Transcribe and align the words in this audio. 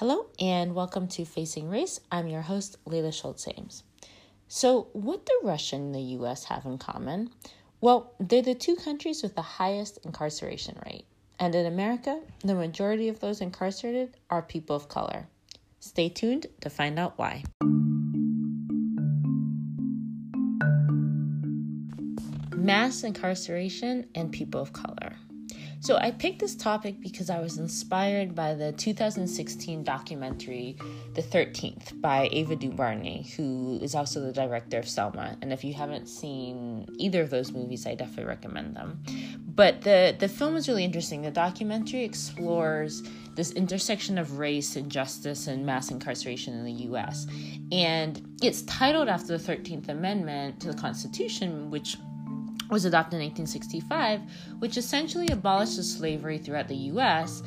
Hello, 0.00 0.28
and 0.40 0.74
welcome 0.74 1.08
to 1.08 1.26
Facing 1.26 1.68
Race. 1.68 2.00
I'm 2.10 2.26
your 2.26 2.40
host, 2.40 2.78
Leila 2.86 3.12
Schultz 3.12 3.46
Ames. 3.46 3.82
So, 4.48 4.88
what 4.94 5.26
do 5.26 5.40
Russia 5.42 5.76
and 5.76 5.94
the 5.94 6.00
US 6.16 6.44
have 6.44 6.64
in 6.64 6.78
common? 6.78 7.28
Well, 7.82 8.14
they're 8.18 8.40
the 8.40 8.54
two 8.54 8.76
countries 8.76 9.22
with 9.22 9.34
the 9.34 9.42
highest 9.42 9.98
incarceration 10.06 10.78
rate. 10.86 11.04
And 11.38 11.54
in 11.54 11.66
America, 11.66 12.18
the 12.42 12.54
majority 12.54 13.08
of 13.08 13.20
those 13.20 13.42
incarcerated 13.42 14.16
are 14.30 14.40
people 14.40 14.74
of 14.74 14.88
color. 14.88 15.28
Stay 15.80 16.08
tuned 16.08 16.46
to 16.62 16.70
find 16.70 16.98
out 16.98 17.18
why. 17.18 17.44
Mass 22.56 23.04
incarceration 23.04 24.08
and 24.14 24.32
people 24.32 24.62
of 24.62 24.72
color. 24.72 25.16
So 25.82 25.96
I 25.96 26.10
picked 26.10 26.40
this 26.40 26.54
topic 26.54 27.00
because 27.00 27.30
I 27.30 27.40
was 27.40 27.56
inspired 27.56 28.34
by 28.34 28.52
the 28.52 28.70
2016 28.72 29.82
documentary 29.82 30.76
The 31.14 31.22
13th 31.22 31.98
by 32.02 32.28
Ava 32.32 32.54
DuVernay, 32.54 33.34
who 33.34 33.78
is 33.80 33.94
also 33.94 34.20
the 34.20 34.32
director 34.32 34.78
of 34.78 34.86
Selma. 34.86 35.38
And 35.40 35.54
if 35.54 35.64
you 35.64 35.72
haven't 35.72 36.06
seen 36.06 36.86
either 36.98 37.22
of 37.22 37.30
those 37.30 37.52
movies, 37.52 37.86
I 37.86 37.94
definitely 37.94 38.24
recommend 38.24 38.76
them. 38.76 39.02
But 39.38 39.80
the, 39.80 40.14
the 40.18 40.28
film 40.28 40.56
is 40.56 40.68
really 40.68 40.84
interesting. 40.84 41.22
The 41.22 41.30
documentary 41.30 42.04
explores 42.04 43.02
this 43.34 43.52
intersection 43.52 44.18
of 44.18 44.38
race 44.38 44.76
and 44.76 44.90
justice 44.90 45.46
and 45.46 45.64
mass 45.64 45.90
incarceration 45.90 46.52
in 46.52 46.64
the 46.64 46.84
US. 46.90 47.26
And 47.72 48.36
it's 48.42 48.62
titled 48.62 49.08
after 49.08 49.38
the 49.38 49.52
13th 49.52 49.88
Amendment 49.88 50.60
to 50.60 50.72
the 50.72 50.78
Constitution, 50.78 51.70
which 51.70 51.96
was 52.70 52.84
adopted 52.84 53.20
in 53.20 53.26
1865, 53.26 54.20
which 54.58 54.76
essentially 54.76 55.28
abolished 55.28 55.82
slavery 55.82 56.38
throughout 56.38 56.68
the 56.68 56.76
US 56.76 57.42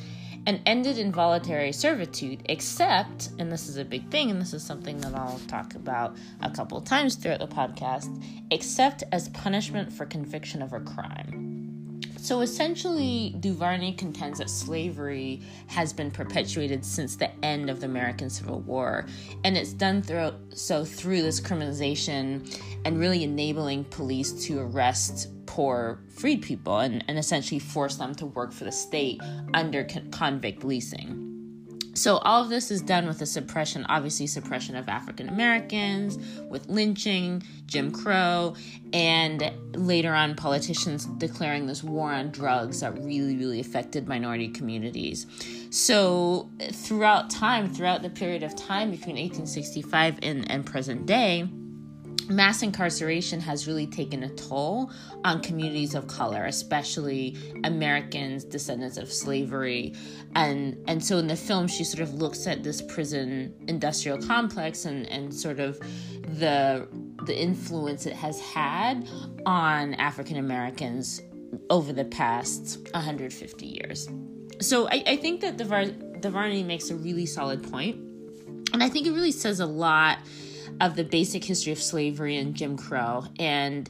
and 0.45 0.59
ended 0.65 0.97
involuntary 0.97 1.71
servitude, 1.71 2.41
except, 2.49 3.29
and 3.39 3.51
this 3.51 3.69
is 3.69 3.77
a 3.77 3.85
big 3.85 4.09
thing, 4.09 4.29
and 4.29 4.41
this 4.41 4.53
is 4.53 4.61
something 4.63 4.99
that 5.01 5.15
I'll 5.15 5.39
talk 5.47 5.75
about 5.75 6.17
a 6.41 6.49
couple 6.49 6.81
times 6.81 7.15
throughout 7.15 7.39
the 7.39 7.47
podcast, 7.47 8.23
except 8.51 9.03
as 9.11 9.29
punishment 9.29 9.91
for 9.91 10.05
conviction 10.05 10.61
of 10.61 10.73
a 10.73 10.81
crime. 10.81 11.42
So 12.23 12.39
essentially, 12.39 13.35
DuVernay 13.41 13.97
contends 13.97 14.39
that 14.39 14.49
slavery 14.49 15.41
has 15.67 15.91
been 15.91 16.09
perpetuated 16.09 16.85
since 16.85 17.17
the 17.17 17.29
end 17.43 17.69
of 17.69 17.81
the 17.81 17.85
American 17.85 18.29
Civil 18.29 18.61
War, 18.61 19.05
and 19.43 19.57
it's 19.57 19.73
done 19.73 20.01
through 20.01 20.31
so 20.53 20.85
through 20.85 21.21
this 21.21 21.41
criminalization 21.41 22.57
and 22.85 22.97
really 22.97 23.25
enabling 23.25 23.83
police 23.83 24.31
to 24.45 24.61
arrest 24.61 25.31
poor 25.47 25.99
freed 26.07 26.41
people 26.41 26.79
and, 26.79 27.03
and 27.09 27.19
essentially 27.19 27.59
force 27.59 27.97
them 27.97 28.15
to 28.15 28.25
work 28.27 28.53
for 28.53 28.63
the 28.63 28.71
state 28.71 29.19
under 29.53 29.83
convict 29.83 30.63
leasing. 30.63 31.22
So, 31.95 32.17
all 32.17 32.41
of 32.41 32.49
this 32.49 32.71
is 32.71 32.81
done 32.81 33.05
with 33.05 33.19
the 33.19 33.25
suppression, 33.25 33.85
obviously, 33.87 34.25
suppression 34.25 34.75
of 34.75 34.89
African 34.89 35.29
Americans, 35.29 36.17
with 36.49 36.67
lynching, 36.67 37.43
Jim 37.67 37.91
Crow, 37.91 38.55
and 38.93 39.51
later 39.73 40.13
on, 40.13 40.35
politicians 40.35 41.05
declaring 41.05 41.67
this 41.67 41.83
war 41.83 42.11
on 42.11 42.31
drugs 42.31 42.79
that 42.79 42.97
really, 43.03 43.37
really 43.37 43.59
affected 43.59 44.07
minority 44.07 44.49
communities. 44.49 45.27
So, 45.69 46.49
throughout 46.71 47.29
time, 47.29 47.71
throughout 47.71 48.01
the 48.01 48.09
period 48.09 48.41
of 48.41 48.55
time 48.55 48.89
between 48.89 49.15
1865 49.15 50.19
and, 50.23 50.49
and 50.49 50.65
present 50.65 51.05
day, 51.05 51.47
mass 52.29 52.63
incarceration 52.63 53.39
has 53.39 53.67
really 53.67 53.87
taken 53.87 54.23
a 54.23 54.29
toll 54.29 54.91
on 55.23 55.41
communities 55.41 55.95
of 55.95 56.07
color 56.07 56.45
especially 56.45 57.37
americans 57.63 58.43
descendants 58.43 58.97
of 58.97 59.11
slavery. 59.11 59.93
And 60.35 60.77
and 60.87 61.03
so 61.03 61.17
in 61.17 61.27
the 61.27 61.35
film 61.35 61.67
she 61.67 61.83
sort 61.83 62.01
of 62.01 62.13
looks 62.15 62.47
at 62.47 62.63
this 62.63 62.81
prison 62.81 63.53
industrial 63.67 64.17
complex 64.19 64.85
and 64.85 65.05
and 65.07 65.33
sort 65.33 65.59
of 65.59 65.79
the 66.39 66.87
the 67.25 67.39
influence 67.39 68.05
it 68.05 68.13
has 68.13 68.39
had 68.39 69.07
on 69.45 69.93
african 69.95 70.37
americans 70.37 71.21
over 71.69 71.93
the 71.93 72.05
past 72.05 72.79
150 72.91 73.65
years. 73.65 74.09
So 74.61 74.87
i, 74.89 75.03
I 75.05 75.15
think 75.17 75.41
that 75.41 75.57
DuVernay 75.57 76.63
makes 76.63 76.89
a 76.89 76.95
really 76.95 77.25
solid 77.25 77.63
point 77.69 77.95
and 78.73 78.83
i 78.83 78.89
think 78.89 79.07
it 79.07 79.11
really 79.11 79.31
says 79.31 79.59
a 79.59 79.65
lot 79.65 80.19
of 80.81 80.95
the 80.95 81.03
basic 81.03 81.43
history 81.43 81.71
of 81.71 81.81
slavery 81.81 82.37
and 82.37 82.55
Jim 82.55 82.77
Crow 82.77 83.25
and 83.39 83.89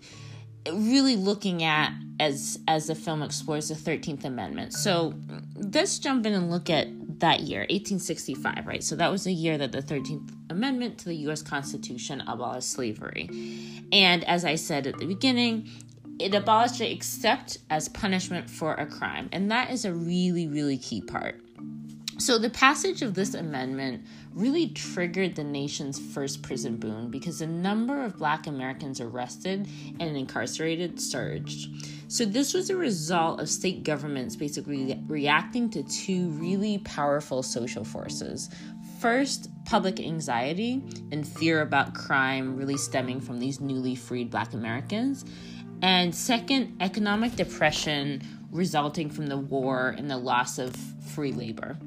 really 0.72 1.16
looking 1.16 1.64
at 1.64 1.94
as 2.20 2.60
as 2.68 2.88
the 2.88 2.96
film 2.96 3.22
explores 3.22 3.70
the 3.70 3.76
13th 3.76 4.24
amendment. 4.24 4.74
So 4.74 5.14
let's 5.56 6.00
jump 6.00 6.26
in 6.26 6.34
and 6.34 6.50
look 6.50 6.70
at 6.70 6.88
that 7.20 7.42
year 7.42 7.62
1865 7.62 8.66
right? 8.66 8.84
So 8.84 8.96
that 8.96 9.12
was 9.12 9.24
the 9.26 9.34
year 9.34 9.58
that 9.58 9.72
the 9.72 9.82
13th 9.82 10.32
amendment 10.50 10.98
to 11.00 11.10
the 11.10 11.16
us 11.16 11.42
constitution 11.42 12.22
abolished 12.28 12.70
slavery. 12.70 13.30
And 13.92 14.24
as 14.26 14.46
i 14.46 14.56
said 14.56 14.88
at 14.88 14.98
the 14.98 15.06
beginning 15.06 15.70
it 16.20 16.34
abolished 16.36 16.80
it 16.80 16.92
except 16.92 17.58
as 17.70 17.90
punishment 17.90 18.50
for 18.50 18.76
a 18.76 18.86
crime. 18.86 19.30
And 19.32 19.52
that 19.52 19.72
is 19.72 19.86
a 19.86 19.94
really 19.94 20.48
really 20.48 20.78
key 20.78 21.02
part 21.02 21.43
so 22.20 22.38
the 22.38 22.50
passage 22.50 23.02
of 23.02 23.16
this 23.16 23.34
amendment 23.34 24.06
really 24.34 24.70
triggered 24.70 25.36
the 25.36 25.44
nation's 25.44 26.00
first 26.00 26.42
prison 26.42 26.78
boom 26.78 27.10
because 27.10 27.40
the 27.40 27.48
number 27.48 28.04
of 28.04 28.18
black 28.18 28.48
Americans 28.48 29.00
arrested 29.00 29.68
and 30.00 30.18
incarcerated 30.18 31.00
surged. 31.00 31.70
So, 32.08 32.26
this 32.26 32.54
was 32.54 32.70
a 32.70 32.76
result 32.76 33.40
of 33.40 33.50
state 33.50 33.84
governments 33.84 34.36
basically 34.36 35.02
reacting 35.08 35.70
to 35.72 35.84
two 35.84 36.30
really 36.30 36.78
powerful 36.80 37.42
social 37.42 37.84
forces. 37.84 38.50
First, 39.00 39.50
public 39.66 40.00
anxiety 40.00 40.82
and 41.12 41.28
fear 41.28 41.62
about 41.62 41.94
crime 41.94 42.56
really 42.56 42.78
stemming 42.78 43.20
from 43.22 43.40
these 43.40 43.60
newly 43.60 43.96
freed 43.96 44.30
black 44.30 44.54
Americans. 44.54 45.26
And 45.82 46.14
second, 46.14 46.78
economic 46.80 47.36
depression 47.36 48.22
resulting 48.52 49.10
from 49.10 49.28
the 49.28 49.38
war 49.38 49.96
and 49.98 50.10
the 50.10 50.18
loss 50.18 50.60
of 50.60 50.76
free 51.14 51.32
labor. 51.32 51.78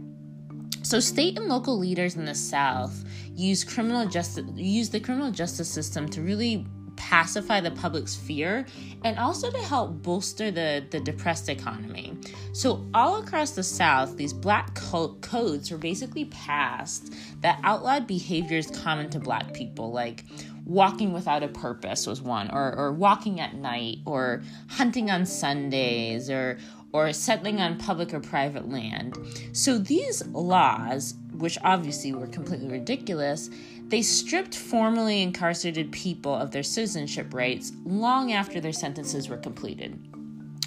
So 0.82 1.00
state 1.00 1.38
and 1.38 1.48
local 1.48 1.78
leaders 1.78 2.16
in 2.16 2.24
the 2.24 2.34
South 2.34 3.04
use 3.34 3.64
criminal 3.64 4.06
justice 4.06 4.46
use 4.54 4.90
the 4.90 5.00
criminal 5.00 5.30
justice 5.30 5.68
system 5.68 6.08
to 6.10 6.22
really 6.22 6.66
pacify 6.96 7.60
the 7.60 7.70
public's 7.70 8.16
fear 8.16 8.66
and 9.04 9.18
also 9.18 9.50
to 9.50 9.58
help 9.58 10.02
bolster 10.02 10.50
the, 10.50 10.84
the 10.90 10.98
depressed 10.98 11.48
economy. 11.48 12.16
So, 12.52 12.84
all 12.94 13.22
across 13.22 13.52
the 13.52 13.62
South, 13.62 14.16
these 14.16 14.32
black 14.32 14.74
co- 14.74 15.14
codes 15.20 15.70
were 15.70 15.78
basically 15.78 16.24
passed 16.26 17.14
that 17.42 17.60
outlawed 17.62 18.06
behaviors 18.06 18.70
common 18.70 19.10
to 19.10 19.18
black 19.18 19.52
people, 19.52 19.92
like 19.92 20.24
walking 20.64 21.12
without 21.12 21.42
a 21.42 21.48
purpose 21.48 22.06
was 22.06 22.20
one, 22.20 22.50
or, 22.50 22.74
or 22.74 22.92
walking 22.92 23.40
at 23.40 23.54
night, 23.54 23.98
or 24.04 24.42
hunting 24.68 25.10
on 25.10 25.24
Sundays, 25.24 26.28
or 26.28 26.58
or 26.92 27.12
settling 27.12 27.60
on 27.60 27.78
public 27.78 28.14
or 28.14 28.20
private 28.20 28.68
land. 28.68 29.16
So 29.52 29.78
these 29.78 30.26
laws, 30.28 31.14
which 31.32 31.58
obviously 31.62 32.12
were 32.12 32.26
completely 32.26 32.68
ridiculous, 32.68 33.50
they 33.88 34.02
stripped 34.02 34.56
formerly 34.56 35.22
incarcerated 35.22 35.92
people 35.92 36.34
of 36.34 36.50
their 36.50 36.62
citizenship 36.62 37.32
rights 37.32 37.72
long 37.84 38.32
after 38.32 38.60
their 38.60 38.72
sentences 38.72 39.28
were 39.28 39.36
completed. 39.36 39.98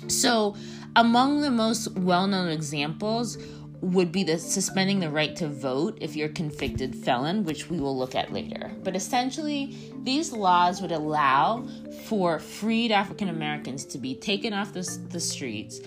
So, 0.08 0.56
among 0.96 1.41
the 1.41 1.52
most 1.52 1.91
well 1.97 2.25
known 2.25 2.50
examples 2.50 3.38
would 3.81 4.12
be 4.12 4.23
the 4.23 4.38
suspending 4.38 5.00
the 5.00 5.09
right 5.09 5.35
to 5.38 5.47
vote 5.47 5.97
if 6.01 6.16
you're 6.16 6.29
a 6.29 6.34
convicted 6.34 6.95
felon, 6.95 7.44
which 7.44 7.69
we 7.69 7.79
will 7.79 7.97
look 7.97 8.16
at 8.16 8.34
later. 8.34 8.72
But 8.84 8.95
essentially, 8.95 9.78
these 10.03 10.34
laws 10.34 10.81
would 10.81 10.91
allow 10.91 11.67
for 12.06 12.40
freed 12.40 12.91
African 12.91 13.29
Americans 13.29 13.85
to 13.85 13.97
be 13.97 14.16
taken 14.16 14.53
off 14.53 14.73
the, 14.73 14.81
the 15.09 15.19
streets, 15.19 15.79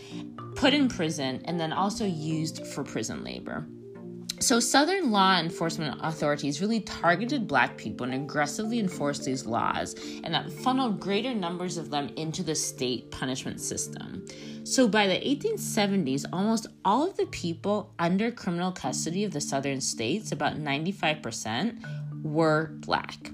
put 0.54 0.72
in 0.72 0.88
prison, 0.88 1.42
and 1.44 1.60
then 1.60 1.72
also 1.72 2.06
used 2.06 2.66
for 2.68 2.82
prison 2.84 3.22
labor. 3.24 3.66
So, 4.42 4.58
Southern 4.58 5.12
law 5.12 5.38
enforcement 5.38 6.00
authorities 6.02 6.60
really 6.60 6.80
targeted 6.80 7.46
black 7.46 7.76
people 7.76 8.04
and 8.04 8.24
aggressively 8.24 8.80
enforced 8.80 9.24
these 9.24 9.46
laws, 9.46 9.94
and 10.24 10.34
that 10.34 10.50
funneled 10.50 10.98
greater 10.98 11.32
numbers 11.32 11.76
of 11.76 11.90
them 11.90 12.08
into 12.16 12.42
the 12.42 12.56
state 12.56 13.12
punishment 13.12 13.60
system. 13.60 14.26
So, 14.64 14.88
by 14.88 15.06
the 15.06 15.14
1870s, 15.14 16.24
almost 16.32 16.66
all 16.84 17.08
of 17.08 17.16
the 17.16 17.26
people 17.26 17.94
under 18.00 18.32
criminal 18.32 18.72
custody 18.72 19.22
of 19.22 19.30
the 19.32 19.40
southern 19.40 19.80
states, 19.80 20.32
about 20.32 20.56
95%, 20.56 22.24
were 22.24 22.72
black. 22.80 23.30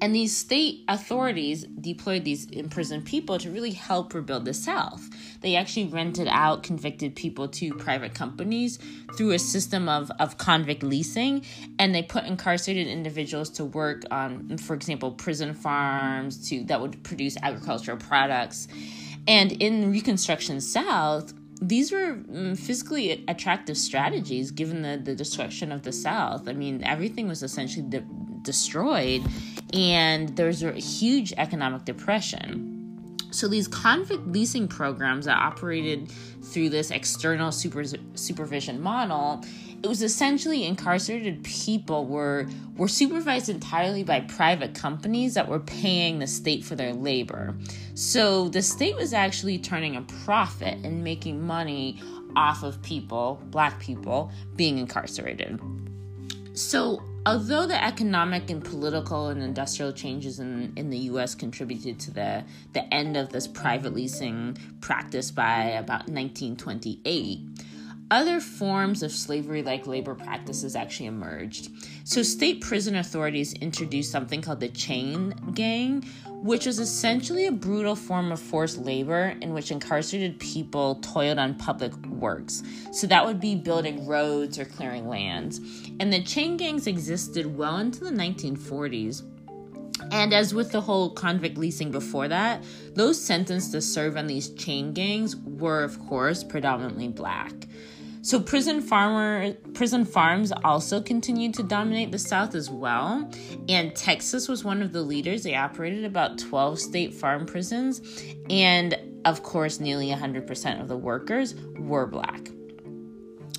And 0.00 0.12
these 0.12 0.36
state 0.36 0.82
authorities 0.88 1.66
deployed 1.80 2.24
these 2.24 2.46
imprisoned 2.46 3.04
people 3.04 3.38
to 3.38 3.50
really 3.50 3.72
help 3.72 4.12
rebuild 4.14 4.44
the 4.44 4.54
South. 4.54 5.08
They 5.40 5.56
actually 5.56 5.86
rented 5.86 6.28
out 6.28 6.62
convicted 6.62 7.16
people 7.16 7.48
to 7.48 7.72
private 7.74 8.14
companies 8.14 8.78
through 9.16 9.30
a 9.32 9.38
system 9.38 9.88
of, 9.88 10.10
of 10.18 10.38
convict 10.38 10.82
leasing, 10.82 11.44
and 11.78 11.94
they 11.94 12.02
put 12.02 12.24
incarcerated 12.24 12.86
individuals 12.86 13.50
to 13.50 13.64
work 13.64 14.02
on, 14.10 14.58
for 14.58 14.74
example, 14.74 15.12
prison 15.12 15.54
farms 15.54 16.48
to 16.50 16.64
that 16.64 16.80
would 16.80 17.02
produce 17.02 17.36
agricultural 17.42 17.96
products. 17.96 18.68
And 19.26 19.52
in 19.52 19.90
Reconstruction 19.90 20.60
South, 20.60 21.32
these 21.62 21.92
were 21.92 22.16
mm, 22.16 22.58
physically 22.58 23.24
attractive 23.28 23.76
strategies 23.76 24.50
given 24.50 24.82
the, 24.82 25.00
the 25.02 25.14
destruction 25.14 25.72
of 25.72 25.82
the 25.82 25.92
South. 25.92 26.48
I 26.48 26.52
mean, 26.52 26.82
everything 26.84 27.28
was 27.28 27.42
essentially 27.42 27.86
de- 27.86 28.04
destroyed, 28.42 29.22
and 29.74 30.36
there 30.36 30.46
was 30.46 30.62
a 30.62 30.72
huge 30.72 31.32
economic 31.36 31.84
depression. 31.84 32.79
So 33.30 33.48
these 33.48 33.68
convict 33.68 34.26
leasing 34.26 34.68
programs 34.68 35.26
that 35.26 35.36
operated 35.36 36.10
through 36.42 36.70
this 36.70 36.90
external 36.90 37.52
super, 37.52 37.84
supervision 38.14 38.80
model, 38.80 39.44
it 39.82 39.86
was 39.86 40.02
essentially 40.02 40.64
incarcerated 40.64 41.42
people 41.42 42.06
were 42.06 42.46
were 42.76 42.88
supervised 42.88 43.48
entirely 43.48 44.02
by 44.02 44.20
private 44.20 44.74
companies 44.74 45.34
that 45.34 45.48
were 45.48 45.60
paying 45.60 46.18
the 46.18 46.26
state 46.26 46.64
for 46.64 46.74
their 46.74 46.92
labor. 46.92 47.54
So 47.94 48.48
the 48.48 48.62
state 48.62 48.96
was 48.96 49.12
actually 49.12 49.58
turning 49.58 49.96
a 49.96 50.02
profit 50.24 50.78
and 50.84 51.02
making 51.04 51.46
money 51.46 52.00
off 52.36 52.62
of 52.62 52.80
people, 52.82 53.40
black 53.46 53.80
people, 53.80 54.30
being 54.56 54.78
incarcerated. 54.78 55.60
So 56.52 57.02
although 57.26 57.66
the 57.66 57.82
economic 57.82 58.50
and 58.50 58.64
political 58.64 59.28
and 59.28 59.42
industrial 59.42 59.92
changes 59.92 60.40
in, 60.40 60.72
in 60.76 60.90
the 60.90 60.98
US 60.98 61.34
contributed 61.34 61.98
to 62.00 62.10
the, 62.10 62.44
the 62.72 62.92
end 62.92 63.16
of 63.16 63.30
this 63.30 63.46
private 63.46 63.94
leasing 63.94 64.56
practice 64.80 65.30
by 65.30 65.64
about 65.64 66.08
1928, 66.08 67.40
other 68.10 68.40
forms 68.40 69.02
of 69.02 69.12
slavery 69.12 69.62
like 69.62 69.86
labor 69.86 70.14
practices 70.14 70.74
actually 70.74 71.06
emerged. 71.06 71.70
So, 72.04 72.22
state 72.22 72.60
prison 72.60 72.96
authorities 72.96 73.52
introduced 73.54 74.10
something 74.10 74.42
called 74.42 74.60
the 74.60 74.68
chain 74.68 75.34
gang, 75.54 76.04
which 76.42 76.66
was 76.66 76.78
essentially 76.78 77.46
a 77.46 77.52
brutal 77.52 77.94
form 77.94 78.32
of 78.32 78.40
forced 78.40 78.78
labor 78.78 79.36
in 79.40 79.52
which 79.52 79.70
incarcerated 79.70 80.38
people 80.38 80.96
toiled 80.96 81.38
on 81.38 81.54
public 81.54 81.94
works. 82.06 82.62
So, 82.92 83.06
that 83.06 83.24
would 83.24 83.40
be 83.40 83.54
building 83.54 84.06
roads 84.06 84.58
or 84.58 84.64
clearing 84.64 85.08
lands. 85.08 85.60
And 86.00 86.12
the 86.12 86.22
chain 86.22 86.56
gangs 86.56 86.86
existed 86.86 87.56
well 87.56 87.78
into 87.78 88.04
the 88.04 88.10
1940s. 88.10 89.22
And 90.12 90.32
as 90.32 90.54
with 90.54 90.72
the 90.72 90.80
whole 90.80 91.10
convict 91.10 91.58
leasing 91.58 91.90
before 91.90 92.28
that, 92.28 92.64
those 92.94 93.20
sentenced 93.20 93.72
to 93.72 93.82
serve 93.82 94.16
on 94.16 94.26
these 94.26 94.48
chain 94.50 94.92
gangs 94.92 95.36
were, 95.36 95.84
of 95.84 95.98
course, 96.08 96.42
predominantly 96.42 97.08
black. 97.08 97.52
So 98.22 98.38
prison 98.38 98.82
farmer 98.82 99.54
prison 99.72 100.04
farms 100.04 100.52
also 100.64 101.00
continued 101.00 101.54
to 101.54 101.62
dominate 101.62 102.12
the 102.12 102.18
South 102.18 102.54
as 102.54 102.68
well, 102.68 103.30
and 103.68 103.94
Texas 103.96 104.46
was 104.46 104.62
one 104.62 104.82
of 104.82 104.92
the 104.92 105.02
leaders. 105.02 105.42
They 105.42 105.54
operated 105.54 106.04
about 106.04 106.38
12 106.38 106.78
state 106.78 107.14
farm 107.14 107.46
prisons, 107.46 108.02
and 108.50 108.98
of 109.24 109.42
course, 109.42 109.80
nearly 109.80 110.08
100% 110.08 110.80
of 110.80 110.88
the 110.88 110.96
workers 110.96 111.54
were 111.78 112.06
black. 112.06 112.48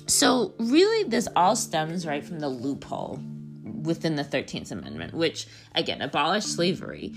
So 0.06 0.54
really, 0.58 1.08
this 1.08 1.28
all 1.34 1.56
stems 1.56 2.06
right 2.06 2.24
from 2.24 2.38
the 2.40 2.48
loophole 2.48 3.20
within 3.82 4.14
the 4.14 4.24
13th 4.24 4.70
Amendment, 4.70 5.14
which 5.14 5.46
again 5.74 6.02
abolished 6.02 6.48
slavery 6.48 7.14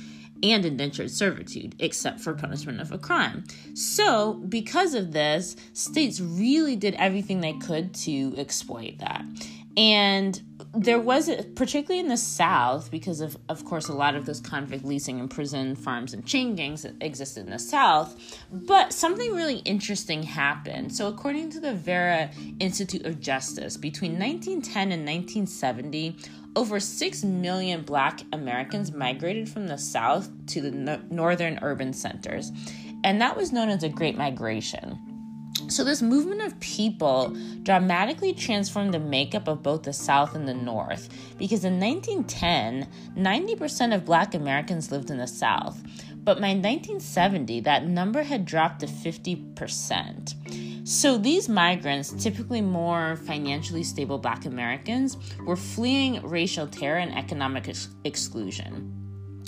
and 0.52 0.66
indentured 0.66 1.12
servitude, 1.12 1.76
except 1.80 2.20
for 2.20 2.34
punishment 2.34 2.82
of 2.82 2.92
a 2.92 2.98
crime. 2.98 3.44
So, 3.74 4.34
because 4.48 4.94
of 4.94 5.12
this, 5.12 5.56
states 5.74 6.20
really 6.20 6.76
did 6.76 6.96
everything 6.96 7.42
they 7.42 7.54
could 7.54 7.94
to 7.96 8.34
exploit 8.38 9.00
that. 9.00 9.26
And 9.78 10.42
there 10.74 11.00
was, 11.00 11.30
particularly 11.56 12.00
in 12.00 12.08
the 12.08 12.18
South, 12.18 12.90
because 12.90 13.20
of, 13.20 13.38
of 13.50 13.66
course, 13.66 13.90
a 13.90 13.94
lot 13.94 14.16
of 14.16 14.26
this 14.26 14.40
convict 14.40 14.86
leasing 14.86 15.20
and 15.20 15.30
prison 15.30 15.76
farms 15.76 16.14
and 16.14 16.26
chain 16.26 16.56
gangs 16.56 16.86
existed 17.02 17.46
in 17.46 17.52
the 17.52 17.60
South. 17.60 18.40
But 18.52 18.94
something 18.94 19.34
really 19.34 19.58
interesting 19.60 20.24
happened. 20.24 20.96
So, 20.96 21.08
according 21.08 21.50
to 21.52 21.60
the 21.60 21.74
Vera 21.74 22.30
Institute 22.60 23.06
of 23.06 23.20
Justice, 23.20 23.76
between 23.76 24.14
1910 24.14 24.92
and 24.94 25.06
1970, 25.06 26.16
over 26.56 26.80
6 26.80 27.24
million 27.24 27.82
black 27.82 28.22
Americans 28.32 28.92
migrated 28.92 29.50
from 29.50 29.68
the 29.68 29.78
South 29.78 30.30
to 30.48 30.62
the 30.62 30.72
no- 30.72 31.02
northern 31.10 31.60
urban 31.62 31.94
centers, 31.94 32.52
and 33.04 33.22
that 33.22 33.36
was 33.36 33.52
known 33.52 33.70
as 33.70 33.82
the 33.82 33.90
Great 33.90 34.18
Migration. 34.18 35.00
So, 35.68 35.84
this 35.84 36.02
movement 36.02 36.42
of 36.42 36.60
people 36.60 37.36
dramatically 37.64 38.34
transformed 38.34 38.94
the 38.94 39.00
makeup 39.00 39.48
of 39.48 39.64
both 39.64 39.84
the 39.84 39.94
South 39.94 40.36
and 40.36 40.48
the 40.48 40.54
North 40.54 41.10
because 41.38 41.64
in 41.64 41.80
1910, 41.80 42.88
90% 43.18 43.96
of 43.96 44.06
black 44.06 44.36
Americans 44.36 44.92
lived 44.92 45.10
in 45.10 45.18
the 45.18 45.28
South, 45.28 45.82
but 46.26 46.42
by 46.42 46.50
1970, 46.50 47.62
that 47.62 47.86
number 47.88 48.24
had 48.24 48.46
dropped 48.46 48.82
to 48.82 48.88
50%. 48.88 50.36
So 50.86 51.18
these 51.18 51.50
migrants, 51.50 52.12
typically 52.12 52.62
more 52.62 53.16
financially 53.16 53.84
stable 53.84 54.20
black 54.20 54.46
Americans, 54.46 55.18
were 55.44 55.56
fleeing 55.56 56.22
racial 56.22 56.68
terror 56.68 57.00
and 57.00 57.12
economic 57.18 57.68
ex- 57.68 57.90
exclusion. 58.04 58.92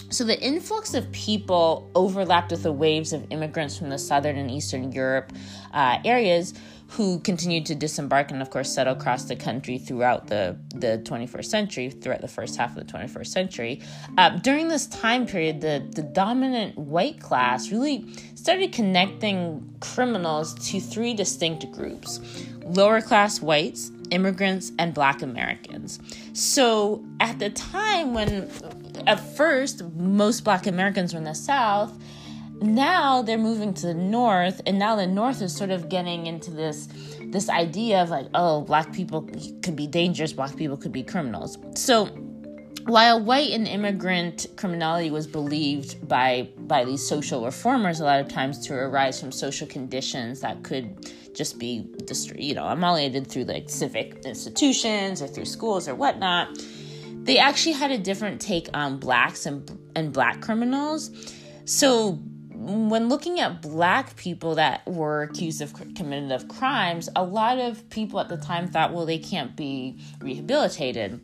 So 0.10 0.24
the 0.24 0.42
influx 0.42 0.96
of 0.96 1.12
people 1.12 1.92
overlapped 1.94 2.50
with 2.50 2.64
the 2.64 2.72
waves 2.72 3.14
of 3.14 3.28
immigrants 3.30 3.78
from 3.78 3.90
the 3.90 4.00
southern 4.00 4.36
and 4.36 4.50
eastern 4.50 4.92
Europe 4.92 5.32
uh, 5.74 6.00
areas 6.04 6.56
who 6.92 7.20
continued 7.20 7.66
to 7.66 7.76
disembark 7.76 8.32
and, 8.32 8.42
of 8.42 8.50
course, 8.50 8.74
settle 8.74 8.94
across 8.94 9.26
the 9.26 9.36
country 9.36 9.78
throughout 9.78 10.28
the, 10.28 10.58
the 10.74 11.02
21st 11.06 11.46
century, 11.46 11.90
throughout 11.90 12.22
the 12.22 12.28
first 12.28 12.56
half 12.56 12.76
of 12.76 12.88
the 12.88 12.92
21st 12.92 13.28
century. 13.28 13.82
Uh, 14.18 14.30
during 14.40 14.70
this 14.70 14.88
time 14.88 15.28
period, 15.28 15.60
the, 15.60 15.86
the 15.94 16.02
dominant 16.02 16.78
white 16.78 17.20
class 17.20 17.72
really 17.72 18.06
started 18.48 18.72
connecting 18.72 19.62
criminals 19.82 20.54
to 20.54 20.80
three 20.80 21.14
distinct 21.14 21.70
groups 21.74 22.22
lower 22.64 23.02
class 23.02 23.42
whites, 23.42 23.92
immigrants, 24.10 24.72
and 24.80 24.94
black 24.94 25.22
Americans. 25.22 26.00
So 26.32 27.04
at 27.20 27.40
the 27.40 27.50
time 27.50 28.14
when, 28.14 28.50
at 29.06 29.20
first, 29.36 29.84
most 29.98 30.46
black 30.46 30.66
Americans 30.66 31.14
were 31.14 31.18
in 31.18 31.26
the 31.26 31.36
South, 31.36 31.92
now 32.62 33.22
they're 33.22 33.38
moving 33.38 33.74
to 33.74 33.88
the 33.88 33.94
north 33.94 34.62
and 34.66 34.80
now 34.80 34.96
the 34.96 35.08
north 35.08 35.42
is 35.42 35.54
sort 35.54 35.70
of 35.70 35.90
getting 35.90 36.26
into 36.26 36.50
this 36.50 36.88
this 37.26 37.50
idea 37.50 38.02
of 38.02 38.10
like 38.10 38.28
oh 38.34 38.62
black 38.62 38.92
people 38.94 39.30
could 39.62 39.76
be 39.76 39.86
dangerous 39.86 40.34
black 40.34 40.56
people 40.56 40.76
could 40.76 40.92
be 40.92 41.04
criminals 41.04 41.60
so 41.76 42.10
while 42.88 43.22
white 43.22 43.52
and 43.52 43.68
immigrant 43.68 44.48
criminality 44.56 45.12
was 45.12 45.28
believed 45.28 46.08
by 46.08 46.50
by 46.60 46.86
these 46.86 47.06
social 47.06 47.44
reformers 47.44 48.00
a 48.00 48.06
lot 48.06 48.20
of 48.20 48.28
times 48.30 48.66
to 48.66 48.74
arise 48.74 49.20
from 49.20 49.32
social 49.32 49.68
conditions 49.68 50.40
that 50.40 50.64
could 50.64 51.12
just 51.36 51.60
be 51.60 51.86
you 52.36 52.54
know 52.54 52.68
emulated 52.68 53.28
through 53.28 53.44
like 53.44 53.70
civic 53.70 54.26
institutions 54.26 55.22
or 55.22 55.28
through 55.28 55.46
schools 55.46 55.88
or 55.88 55.96
whatnot 55.96 56.48
they 57.24 57.38
actually 57.38 57.74
had 57.74 57.92
a 57.92 57.98
different 57.98 58.40
take 58.40 58.70
on 58.74 58.98
blacks 58.98 59.46
and 59.46 59.78
and 59.96 60.14
black 60.14 60.42
criminals 60.42 61.12
so 61.66 62.18
when 62.58 63.08
looking 63.08 63.40
at 63.40 63.62
black 63.62 64.16
people 64.16 64.56
that 64.56 64.86
were 64.88 65.24
accused 65.24 65.62
of 65.62 65.74
committed 65.96 66.32
of 66.32 66.48
crimes, 66.48 67.08
a 67.16 67.24
lot 67.24 67.60
of 67.60 67.88
people 67.90 68.20
at 68.20 68.30
the 68.30 68.38
time 68.38 68.68
thought, 68.68 68.94
well, 68.94 69.06
they 69.06 69.20
can't 69.20 69.56
be 69.56 70.00
rehabilitated. 70.20 71.22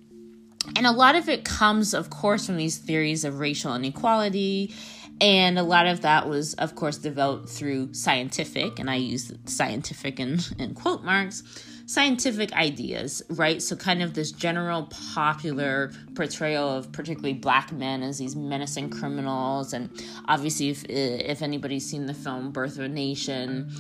And 0.76 0.86
a 0.88 0.92
lot 0.92 1.16
of 1.16 1.30
it 1.30 1.46
comes, 1.46 1.94
of 1.94 2.10
course, 2.10 2.46
from 2.46 2.58
these 2.58 2.78
theories 2.78 3.26
of 3.26 3.40
racial 3.40 3.76
inequality. 3.76 4.74
And 5.22 5.60
a 5.60 5.64
lot 5.64 5.86
of 5.86 6.02
that 6.02 6.28
was, 6.28 6.54
of 6.56 6.76
course, 6.76 6.98
developed 6.98 7.48
through 7.48 7.94
scientific, 7.94 8.80
and 8.80 8.90
I 8.90 8.96
use 8.96 9.32
scientific 9.46 10.20
in, 10.20 10.40
in 10.58 10.74
quote 10.74 11.04
marks, 11.04 11.44
scientific 11.86 12.52
ideas, 12.54 13.22
right? 13.30 13.62
So, 13.62 13.76
kind 13.76 14.02
of 14.02 14.16
this 14.16 14.32
general 14.32 14.90
popular 15.14 15.92
portrayal 16.16 16.68
of 16.68 16.92
particularly 16.92 17.34
black 17.34 17.72
men 17.72 18.02
as 18.02 18.18
these 18.18 18.36
menacing 18.36 18.90
criminals. 18.90 19.74
And 19.74 19.90
obviously, 20.28 20.70
if, 20.70 20.84
if 20.86 21.42
anybody's 21.42 21.90
seen 21.90 22.08
the 22.08 22.14
film 22.14 22.52
Birth 22.52 22.78
of 22.78 22.86
a 22.86 22.90
Nation, 22.90 23.72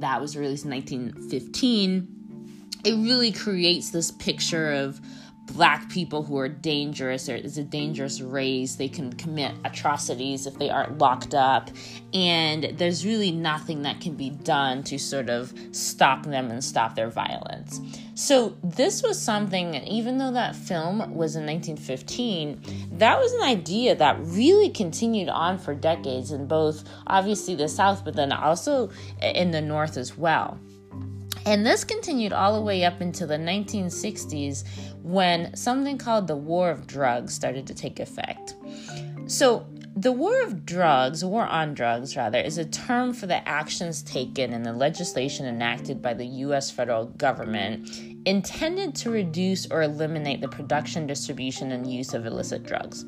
that 0.00 0.20
was 0.20 0.36
released 0.36 0.64
in 0.64 0.72
1915, 0.72 2.08
it 2.84 2.92
really 2.92 3.32
creates 3.32 3.90
this 3.90 4.10
picture 4.10 4.72
of 4.72 5.00
black 5.54 5.88
people 5.90 6.22
who 6.22 6.38
are 6.38 6.48
dangerous 6.48 7.28
or 7.28 7.36
is 7.36 7.58
a 7.58 7.64
dangerous 7.64 8.20
race 8.20 8.76
they 8.76 8.88
can 8.88 9.12
commit 9.14 9.54
atrocities 9.64 10.46
if 10.46 10.58
they 10.58 10.70
aren't 10.70 10.98
locked 10.98 11.34
up. 11.34 11.70
And 12.12 12.64
there's 12.76 13.04
really 13.06 13.30
nothing 13.30 13.82
that 13.82 14.00
can 14.00 14.14
be 14.14 14.30
done 14.30 14.82
to 14.84 14.98
sort 14.98 15.30
of 15.30 15.52
stop 15.72 16.24
them 16.24 16.50
and 16.50 16.62
stop 16.62 16.94
their 16.94 17.10
violence. 17.10 17.80
So 18.14 18.56
this 18.62 19.02
was 19.02 19.20
something 19.20 19.74
even 19.86 20.18
though 20.18 20.32
that 20.32 20.54
film 20.54 20.98
was 21.14 21.36
in 21.36 21.46
1915 21.46 22.98
that 22.98 23.18
was 23.18 23.32
an 23.32 23.42
idea 23.42 23.94
that 23.94 24.18
really 24.20 24.68
continued 24.68 25.28
on 25.28 25.58
for 25.58 25.74
decades 25.74 26.32
in 26.32 26.46
both 26.46 26.84
obviously 27.06 27.54
the 27.54 27.68
south 27.68 28.04
but 28.04 28.14
then 28.14 28.32
also 28.32 28.90
in 29.22 29.50
the 29.50 29.60
north 29.60 29.96
as 29.96 30.18
well. 30.18 30.58
And 31.46 31.64
this 31.64 31.84
continued 31.84 32.32
all 32.32 32.54
the 32.54 32.60
way 32.60 32.84
up 32.84 33.00
into 33.00 33.26
the 33.26 33.38
1960s 33.38 34.64
when 35.02 35.54
something 35.56 35.98
called 35.98 36.26
the 36.26 36.36
War 36.36 36.70
of 36.70 36.86
Drugs 36.86 37.34
started 37.34 37.66
to 37.66 37.74
take 37.74 38.00
effect. 38.00 38.54
So, 39.26 39.66
The 39.96 40.12
war 40.12 40.40
of 40.42 40.64
drugs, 40.64 41.24
war 41.24 41.44
on 41.46 41.74
drugs 41.74 42.16
rather, 42.16 42.38
is 42.38 42.58
a 42.58 42.64
term 42.64 43.12
for 43.12 43.26
the 43.26 43.46
actions 43.46 44.02
taken 44.02 44.52
and 44.52 44.64
the 44.64 44.72
legislation 44.72 45.46
enacted 45.46 46.00
by 46.00 46.14
the 46.14 46.26
US 46.46 46.70
federal 46.70 47.06
government 47.06 47.90
intended 48.24 48.94
to 48.94 49.10
reduce 49.10 49.66
or 49.66 49.82
eliminate 49.82 50.40
the 50.40 50.48
production, 50.48 51.08
distribution, 51.08 51.72
and 51.72 51.92
use 51.92 52.14
of 52.14 52.24
illicit 52.24 52.62
drugs. 52.62 53.04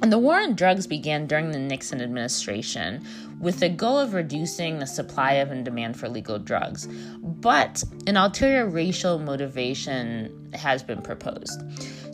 And 0.00 0.12
the 0.12 0.18
war 0.18 0.36
on 0.36 0.54
drugs 0.54 0.86
began 0.86 1.26
during 1.26 1.50
the 1.50 1.58
Nixon 1.58 2.00
administration 2.00 3.04
with 3.40 3.60
the 3.60 3.68
goal 3.68 3.98
of 3.98 4.14
reducing 4.14 4.78
the 4.78 4.86
supply 4.86 5.34
of 5.34 5.50
and 5.50 5.64
demand 5.64 5.98
for 5.98 6.08
legal 6.08 6.38
drugs. 6.38 6.86
But 7.20 7.82
an 8.06 8.16
ulterior 8.16 8.68
racial 8.68 9.18
motivation 9.18 10.50
has 10.54 10.82
been 10.82 11.02
proposed. 11.02 11.60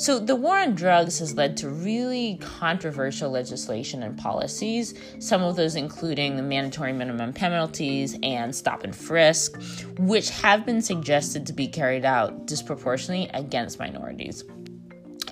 So, 0.01 0.19
the 0.19 0.35
war 0.35 0.59
on 0.59 0.75
drugs 0.75 1.19
has 1.21 1.37
led 1.37 1.57
to 1.59 1.69
really 1.69 2.39
controversial 2.41 3.31
legislation 3.31 4.03
and 4.03 4.19
policies, 4.19 4.95
some 5.21 5.43
of 5.43 5.57
those 5.57 5.77
including 5.77 6.37
the 6.37 6.43
mandatory 6.43 6.93
minimum 6.93 7.33
penalties 7.33 8.19
and 8.23 8.55
stop 8.55 8.83
and 8.83 8.95
frisk, 8.95 9.61
which 9.99 10.31
have 10.31 10.67
been 10.67 10.83
suggested 10.83 11.47
to 11.47 11.53
be 11.53 11.69
carried 11.69 12.05
out 12.05 12.47
disproportionately 12.47 13.31
against 13.35 13.79
minorities 13.79 14.43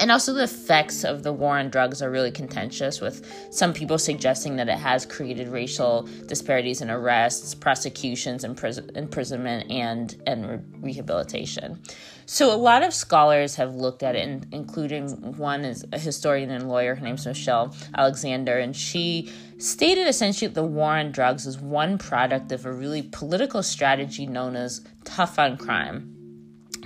and 0.03 0.11
also 0.11 0.33
the 0.33 0.43
effects 0.43 1.05
of 1.05 1.23
the 1.23 1.33
war 1.33 1.61
on 1.61 1.71
drugs 1.71 2.03
are 2.03 2.11
really 2.11 2.33
contentious 2.33 3.01
with 3.01 3.25
some 3.53 3.73
people 3.73 3.99
suggesting 3.99 4.57
that 4.57 4.69
it 4.69 4.77
has 4.77 5.07
created 5.07 5.47
racial 5.47 6.09
disparities 6.27 6.83
in 6.83 6.91
arrests 6.91 7.55
prosecutions 7.55 8.43
imprisonment 8.43 9.71
and 9.71 10.21
and 10.27 10.51
re- 10.51 10.59
rehabilitation. 10.81 11.81
So 12.27 12.53
a 12.53 12.57
lot 12.57 12.83
of 12.83 12.93
scholars 12.93 13.55
have 13.55 13.77
looked 13.77 14.03
at 14.03 14.17
it 14.17 14.45
including 14.51 15.37
one 15.37 15.65
is 15.65 15.85
a 15.93 16.01
historian 16.01 16.51
and 16.51 16.69
lawyer 16.69 16.97
her 16.97 17.05
name's 17.05 17.25
michelle 17.25 17.73
alexander 17.97 18.59
and 18.59 18.75
she 18.75 19.31
stated 19.59 20.09
essentially 20.09 20.49
that 20.49 20.55
the 20.55 20.67
war 20.67 20.97
on 20.99 21.13
drugs 21.13 21.47
is 21.47 21.61
one 21.61 21.97
product 21.97 22.51
of 22.51 22.67
a 22.67 22.73
really 22.73 23.03
political 23.03 23.63
strategy 23.63 24.27
known 24.27 24.57
as 24.57 24.81
tough 25.05 25.39
on 25.39 25.57
crime 25.57 26.22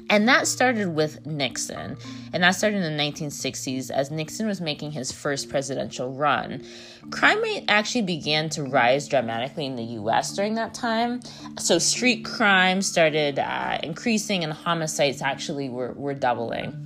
and 0.09 0.29
that 0.29 0.47
started 0.47 0.95
with 0.95 1.27
Nixon. 1.27 1.97
And 2.33 2.43
that 2.43 2.53
started 2.53 2.83
in 2.83 2.97
the 2.97 3.03
1960s 3.03 3.91
as 3.91 4.11
Nixon 4.11 4.47
was 4.47 4.61
making 4.61 4.93
his 4.93 5.11
first 5.11 5.49
presidential 5.49 6.13
run. 6.13 6.65
Crime 7.11 7.43
rate 7.43 7.65
actually 7.69 8.03
began 8.03 8.49
to 8.51 8.63
rise 8.63 9.09
dramatically 9.09 9.67
in 9.67 9.77
the 9.77 9.83
US 9.83 10.35
during 10.35 10.55
that 10.55 10.75
time. 10.75 11.21
So 11.59 11.79
street 11.79 12.25
crime 12.25 12.83
started 12.83 13.39
uh, 13.39 13.79
increasing 13.83 14.45
and 14.45 14.53
homicides 14.53 15.23
actually 15.23 15.69
were, 15.69 15.93
were 15.93 16.15
doubling. 16.15 16.83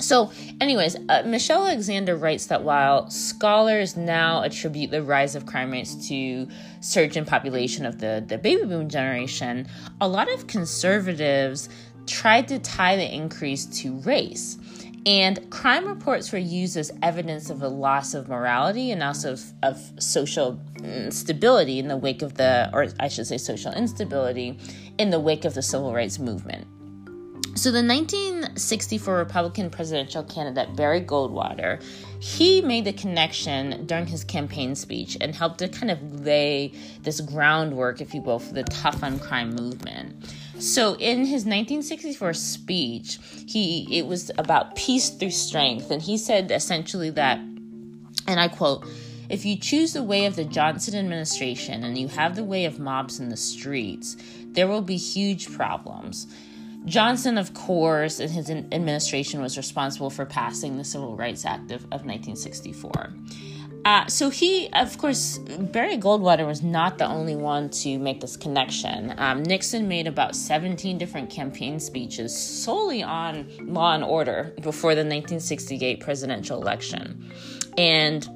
So, 0.00 0.32
anyways, 0.60 0.96
uh, 1.08 1.22
Michelle 1.24 1.66
Alexander 1.66 2.16
writes 2.16 2.46
that 2.46 2.64
while 2.64 3.08
scholars 3.10 3.96
now 3.96 4.42
attribute 4.42 4.90
the 4.90 5.02
rise 5.02 5.36
of 5.36 5.46
crime 5.46 5.70
rates 5.70 6.08
to 6.08 6.48
surge 6.80 7.16
in 7.16 7.24
population 7.24 7.86
of 7.86 8.00
the, 8.00 8.22
the 8.26 8.36
baby 8.36 8.64
boom 8.64 8.88
generation, 8.88 9.68
a 10.00 10.08
lot 10.08 10.30
of 10.30 10.48
conservatives 10.48 11.68
tried 12.06 12.48
to 12.48 12.58
tie 12.58 12.96
the 12.96 13.14
increase 13.14 13.66
to 13.82 13.98
race. 14.00 14.58
And 15.06 15.50
crime 15.50 15.86
reports 15.86 16.32
were 16.32 16.38
used 16.38 16.78
as 16.78 16.90
evidence 17.02 17.50
of 17.50 17.62
a 17.62 17.68
loss 17.68 18.14
of 18.14 18.28
morality 18.28 18.90
and 18.90 19.02
also 19.02 19.34
of, 19.34 19.52
of 19.62 19.92
social 19.98 20.58
mm, 20.76 21.12
stability 21.12 21.78
in 21.78 21.88
the 21.88 21.96
wake 21.96 22.22
of 22.22 22.34
the, 22.34 22.70
or 22.72 22.86
I 22.98 23.08
should 23.08 23.26
say, 23.26 23.36
social 23.36 23.72
instability 23.72 24.58
in 24.96 25.10
the 25.10 25.20
wake 25.20 25.44
of 25.44 25.52
the 25.52 25.62
civil 25.62 25.92
rights 25.92 26.18
movement. 26.18 26.66
So, 27.56 27.70
the 27.70 27.84
1964 27.84 29.14
Republican 29.14 29.70
presidential 29.70 30.24
candidate 30.24 30.74
Barry 30.74 31.00
Goldwater, 31.00 31.80
he 32.20 32.60
made 32.60 32.84
the 32.84 32.92
connection 32.92 33.86
during 33.86 34.06
his 34.06 34.24
campaign 34.24 34.74
speech 34.74 35.16
and 35.20 35.32
helped 35.32 35.58
to 35.58 35.68
kind 35.68 35.92
of 35.92 36.24
lay 36.24 36.72
this 37.02 37.20
groundwork, 37.20 38.00
if 38.00 38.12
you 38.12 38.22
will, 38.22 38.40
for 38.40 38.54
the 38.54 38.64
tough 38.64 39.04
on 39.04 39.20
crime 39.20 39.50
movement. 39.50 40.34
So 40.58 40.94
in 40.94 41.20
his 41.20 41.44
1964 41.44 42.32
speech, 42.34 43.18
he 43.46 43.98
it 43.98 44.06
was 44.06 44.30
about 44.38 44.76
peace 44.76 45.10
through 45.10 45.30
strength 45.30 45.90
and 45.90 46.00
he 46.00 46.16
said 46.16 46.50
essentially 46.50 47.10
that 47.10 47.38
and 48.26 48.40
I 48.40 48.48
quote 48.48 48.86
if 49.28 49.44
you 49.44 49.56
choose 49.56 49.94
the 49.94 50.02
way 50.02 50.26
of 50.26 50.36
the 50.36 50.44
Johnson 50.44 50.94
administration 50.94 51.82
and 51.82 51.96
you 51.96 52.08
have 52.08 52.36
the 52.36 52.44
way 52.44 52.66
of 52.66 52.78
mobs 52.78 53.20
in 53.20 53.30
the 53.30 53.36
streets, 53.36 54.16
there 54.52 54.68
will 54.68 54.82
be 54.82 54.96
huge 54.96 55.50
problems. 55.52 56.26
Johnson, 56.84 57.38
of 57.38 57.54
course, 57.54 58.20
and 58.20 58.30
his 58.30 58.50
administration 58.50 59.40
was 59.40 59.56
responsible 59.56 60.10
for 60.10 60.26
passing 60.26 60.76
the 60.76 60.84
Civil 60.84 61.16
Rights 61.16 61.46
Act 61.46 61.70
of, 61.70 61.84
of 61.84 62.04
1964. 62.04 63.14
Uh, 63.84 64.06
so 64.06 64.30
he, 64.30 64.70
of 64.72 64.96
course, 64.96 65.38
Barry 65.38 65.98
Goldwater 65.98 66.46
was 66.46 66.62
not 66.62 66.96
the 66.96 67.06
only 67.06 67.36
one 67.36 67.68
to 67.70 67.98
make 67.98 68.20
this 68.20 68.36
connection. 68.36 69.12
Um, 69.18 69.42
Nixon 69.42 69.88
made 69.88 70.06
about 70.06 70.34
17 70.34 70.96
different 70.96 71.28
campaign 71.28 71.78
speeches 71.78 72.34
solely 72.34 73.02
on 73.02 73.46
law 73.60 73.94
and 73.94 74.02
order 74.02 74.54
before 74.62 74.94
the 74.94 75.00
1968 75.00 76.00
presidential 76.00 76.60
election. 76.62 77.30
And 77.76 78.26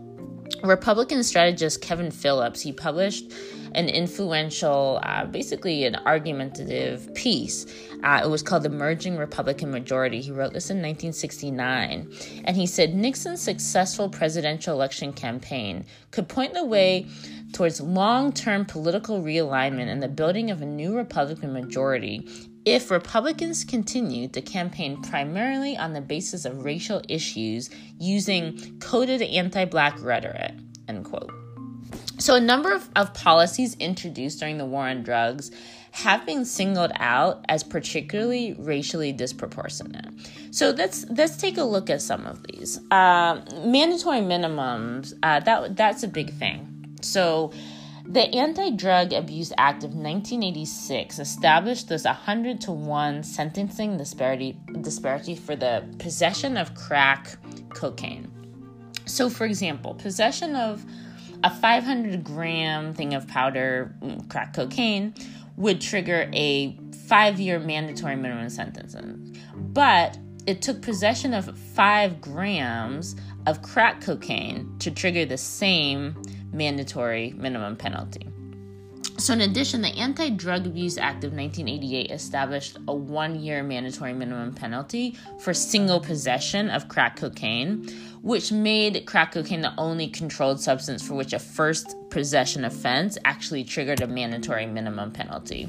Republican 0.63 1.23
strategist 1.23 1.81
Kevin 1.81 2.11
Phillips, 2.11 2.61
he 2.61 2.73
published 2.73 3.33
an 3.79 3.89
influential, 3.89 4.99
uh, 5.05 5.25
basically 5.25 5.85
an 5.85 5.95
argumentative 5.95 7.15
piece. 7.15 7.65
Uh, 8.03 8.21
it 8.25 8.29
was 8.29 8.43
called 8.43 8.65
The 8.65 8.71
Emerging 8.71 9.17
Republican 9.17 9.71
Majority. 9.71 10.21
He 10.21 10.33
wrote 10.33 10.53
this 10.53 10.69
in 10.69 10.79
1969. 10.79 12.13
And 12.45 12.57
he 12.57 12.67
said 12.67 12.93
Nixon's 12.93 13.41
successful 13.41 14.09
presidential 14.09 14.75
election 14.75 15.13
campaign 15.13 15.87
could 16.11 16.29
point 16.29 16.55
the 16.55 16.65
way 16.65 17.07
towards 17.53 17.81
long 17.81 18.33
term 18.33 18.65
political 18.65 19.23
realignment 19.23 19.87
and 19.87 20.03
the 20.03 20.09
building 20.09 20.51
of 20.51 20.61
a 20.61 20.67
new 20.67 20.97
Republican 20.97 21.53
majority 21.53 22.29
if 22.65 22.91
Republicans 22.91 23.65
continued 23.65 24.35
to 24.35 24.43
campaign 24.43 25.01
primarily 25.03 25.77
on 25.77 25.93
the 25.93 26.01
basis 26.01 26.45
of 26.45 26.65
racial 26.65 27.01
issues 27.09 27.71
using 27.99 28.79
coded 28.81 29.23
anti 29.23 29.65
black 29.65 29.97
rhetoric. 30.03 30.53
End 30.89 31.05
quote. 31.05 31.38
So, 32.29 32.35
a 32.35 32.41
number 32.43 32.75
of, 32.75 32.91
of 32.95 33.15
policies 33.15 33.75
introduced 33.77 34.39
during 34.39 34.59
the 34.59 34.67
war 34.67 34.87
on 34.87 35.03
drugs 35.03 35.51
have 35.93 36.27
been 36.27 36.45
singled 36.45 36.93
out 36.97 37.43
as 37.49 37.63
particularly 37.65 38.53
racially 38.59 39.13
disproportionate. 39.13 40.13
So 40.51 40.73
let's 40.73 41.07
let's 41.09 41.39
take 41.39 41.57
a 41.57 41.65
look 41.65 41.89
at 41.89 42.03
some 42.03 42.27
of 42.27 42.43
these. 42.47 42.81
Uh, 42.91 43.41
mandatory 43.65 44.21
minimums 44.21 45.15
uh, 45.23 45.41
that 45.41 45.75
that's 45.75 46.03
a 46.03 46.07
big 46.09 46.35
thing. 46.35 46.99
So 47.01 47.51
the 48.07 48.25
Anti-Drug 48.35 49.15
Abuse 49.15 49.51
Act 49.57 49.85
of 49.85 49.95
1986 49.95 51.19
established 51.19 51.89
this 51.89 52.05
100 52.05 52.61
to 52.61 52.73
1 52.73 53.23
sentencing 53.23 53.97
disparity 53.97 54.55
disparity 54.83 55.35
for 55.35 55.57
the 55.57 55.83
possession 55.99 56.59
of 56.59 56.75
crack 56.75 57.39
cocaine. 57.71 58.31
So 59.07 59.31
for 59.31 59.47
example, 59.47 59.95
possession 59.95 60.55
of 60.55 60.85
a 61.45 61.51
500 61.51 62.25
gram 62.25 62.95
thing 62.95 63.15
of 63.15 63.27
powder 63.29 63.95
mm, 64.03 64.29
crack 64.29 64.55
cocaine 64.55 65.15
would 65.57 65.81
trigger 65.81 66.29
a 66.33 66.79
five 67.07 67.41
year 67.41 67.59
mandatory 67.59 68.17
minimum 68.17 68.49
sentence. 68.49 68.95
But 69.55 70.19
it 70.47 70.63
took 70.63 70.83
possession 70.83 71.35
of 71.35 71.57
five 71.59 72.21
grams 72.21 73.17
of 73.47 73.63
crack 73.63 74.01
cocaine 74.01 74.79
to 74.79 74.91
trigger 74.91 75.25
the 75.25 75.37
same 75.37 76.21
mandatory 76.53 77.35
minimum 77.37 77.77
penalty. 77.77 78.27
So, 79.19 79.33
in 79.33 79.41
addition, 79.41 79.83
the 79.83 79.89
Anti 79.89 80.31
Drug 80.31 80.65
Abuse 80.65 80.97
Act 80.97 81.25
of 81.25 81.33
1988 81.33 82.13
established 82.13 82.79
a 82.87 82.95
one 82.95 83.41
year 83.41 83.65
mandatory 83.65 84.13
minimum 84.13 84.55
penalty 84.55 85.17
for 85.41 85.53
single 85.53 85.99
possession 85.99 86.71
of 86.71 86.87
crack 86.87 87.17
cocaine, 87.17 87.89
which 88.23 88.53
made 88.53 89.05
crack 89.07 89.33
cocaine 89.33 89.61
the 89.61 89.75
only 89.77 90.07
controlled 90.07 90.61
substance 90.61 91.05
for 91.05 91.15
which 91.15 91.33
a 91.33 91.41
first 91.41 91.97
possession 92.11 92.65
offense 92.65 93.19
actually 93.25 93.65
triggered 93.65 94.03
a 94.03 94.07
mandatory 94.07 94.67
minimum 94.67 95.11
penalty. 95.11 95.69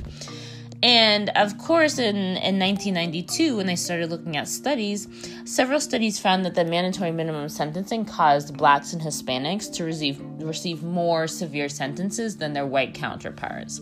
And 0.82 1.30
of 1.36 1.58
course, 1.58 2.00
in, 2.00 2.16
in 2.16 2.58
1992, 2.58 3.58
when 3.58 3.66
they 3.66 3.76
started 3.76 4.10
looking 4.10 4.38
at 4.38 4.48
studies, 4.48 5.08
several 5.44 5.80
studies 5.80 6.20
found 6.20 6.46
that 6.46 6.56
the 6.56 6.64
mandatory 6.64 7.12
minimum 7.12 7.50
sentencing 7.50 8.06
caused 8.06 8.56
blacks 8.56 8.94
and 8.94 9.02
Hispanics 9.02 9.72
to 9.74 9.84
receive, 9.84 10.22
receive 10.40 10.82
more 10.82 11.28
severe 11.28 11.68
sentences 11.68 12.38
than 12.38 12.54
their 12.54 12.66
white 12.66 12.94
counterparts. 12.94 13.82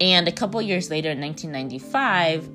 And 0.00 0.28
a 0.28 0.32
couple 0.32 0.60
years 0.60 0.90
later, 0.90 1.10
in 1.10 1.20
1995, 1.20 2.50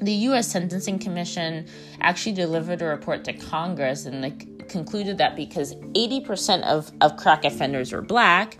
the 0.00 0.12
U.S. 0.12 0.48
Sentencing 0.48 0.98
Commission 0.98 1.66
actually 2.00 2.32
delivered 2.32 2.82
a 2.82 2.86
report 2.86 3.22
to 3.24 3.32
Congress 3.32 4.04
and 4.04 4.24
they 4.24 4.32
concluded 4.68 5.18
that 5.18 5.36
because 5.36 5.76
80% 5.76 6.62
of, 6.62 6.90
of 7.00 7.16
crack 7.16 7.44
offenders 7.44 7.92
were 7.92 8.02
black, 8.02 8.58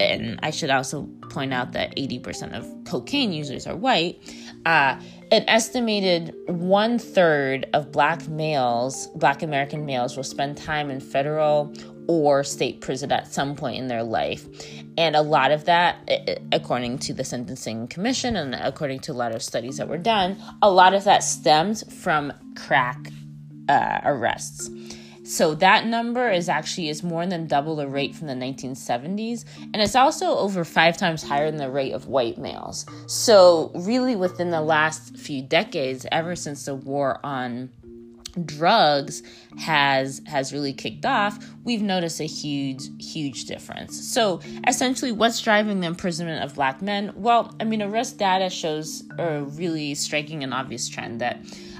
and 0.00 0.40
I 0.42 0.50
should 0.50 0.70
also 0.70 1.08
point 1.34 1.52
out 1.52 1.72
that 1.72 1.94
80% 1.96 2.56
of 2.56 2.66
cocaine 2.84 3.32
users 3.32 3.66
are 3.66 3.76
white, 3.76 4.18
uh, 4.64 4.98
an 5.32 5.44
estimated 5.48 6.34
one 6.46 6.98
third 6.98 7.66
of 7.74 7.90
black 7.90 8.28
males, 8.28 9.08
black 9.16 9.42
American 9.42 9.84
males, 9.84 10.16
will 10.16 10.24
spend 10.24 10.56
time 10.56 10.90
in 10.90 11.00
federal 11.00 11.74
or 12.06 12.44
state 12.44 12.80
prison 12.80 13.10
at 13.10 13.32
some 13.32 13.56
point 13.56 13.76
in 13.76 13.88
their 13.88 14.02
life. 14.02 14.46
And 14.96 15.16
a 15.16 15.22
lot 15.22 15.50
of 15.50 15.64
that, 15.64 16.08
according 16.52 16.98
to 17.00 17.12
the 17.12 17.24
Sentencing 17.24 17.88
Commission 17.88 18.36
and 18.36 18.54
according 18.54 19.00
to 19.00 19.12
a 19.12 19.14
lot 19.14 19.34
of 19.34 19.42
studies 19.42 19.78
that 19.78 19.88
were 19.88 19.98
done, 19.98 20.36
a 20.62 20.70
lot 20.70 20.94
of 20.94 21.04
that 21.04 21.24
stems 21.24 21.82
from 22.02 22.32
crack 22.56 23.10
uh, 23.68 24.00
arrests. 24.04 24.70
So 25.24 25.54
that 25.56 25.86
number 25.86 26.30
is 26.30 26.48
actually 26.48 26.90
is 26.90 27.02
more 27.02 27.26
than 27.26 27.46
double 27.46 27.76
the 27.76 27.88
rate 27.88 28.14
from 28.14 28.26
the 28.26 28.34
1970s, 28.34 29.44
and 29.72 29.76
it's 29.76 29.96
also 29.96 30.36
over 30.36 30.64
five 30.64 30.96
times 30.96 31.22
higher 31.22 31.50
than 31.50 31.58
the 31.58 31.70
rate 31.70 31.92
of 31.92 32.08
white 32.08 32.36
males. 32.36 32.84
So 33.06 33.72
really, 33.74 34.16
within 34.16 34.50
the 34.50 34.60
last 34.60 35.16
few 35.16 35.42
decades, 35.42 36.06
ever 36.12 36.36
since 36.36 36.66
the 36.66 36.74
war 36.74 37.20
on 37.24 37.70
drugs 38.44 39.22
has 39.58 40.20
has 40.26 40.52
really 40.52 40.72
kicked 40.72 41.06
off 41.06 41.38
we've 41.62 41.82
noticed 41.82 42.20
a 42.20 42.24
huge 42.24 42.82
huge 42.98 43.44
difference 43.44 43.96
so 44.12 44.40
essentially 44.66 45.12
what's 45.12 45.40
driving 45.40 45.80
the 45.80 45.86
imprisonment 45.86 46.42
of 46.42 46.54
black 46.56 46.82
men 46.82 47.12
well 47.14 47.54
i 47.60 47.64
mean 47.64 47.80
arrest 47.80 48.18
data 48.18 48.50
shows 48.50 49.04
a 49.18 49.42
really 49.42 49.94
striking 49.94 50.42
and 50.42 50.52
obvious 50.52 50.88
trend 50.88 51.20
that 51.20 51.38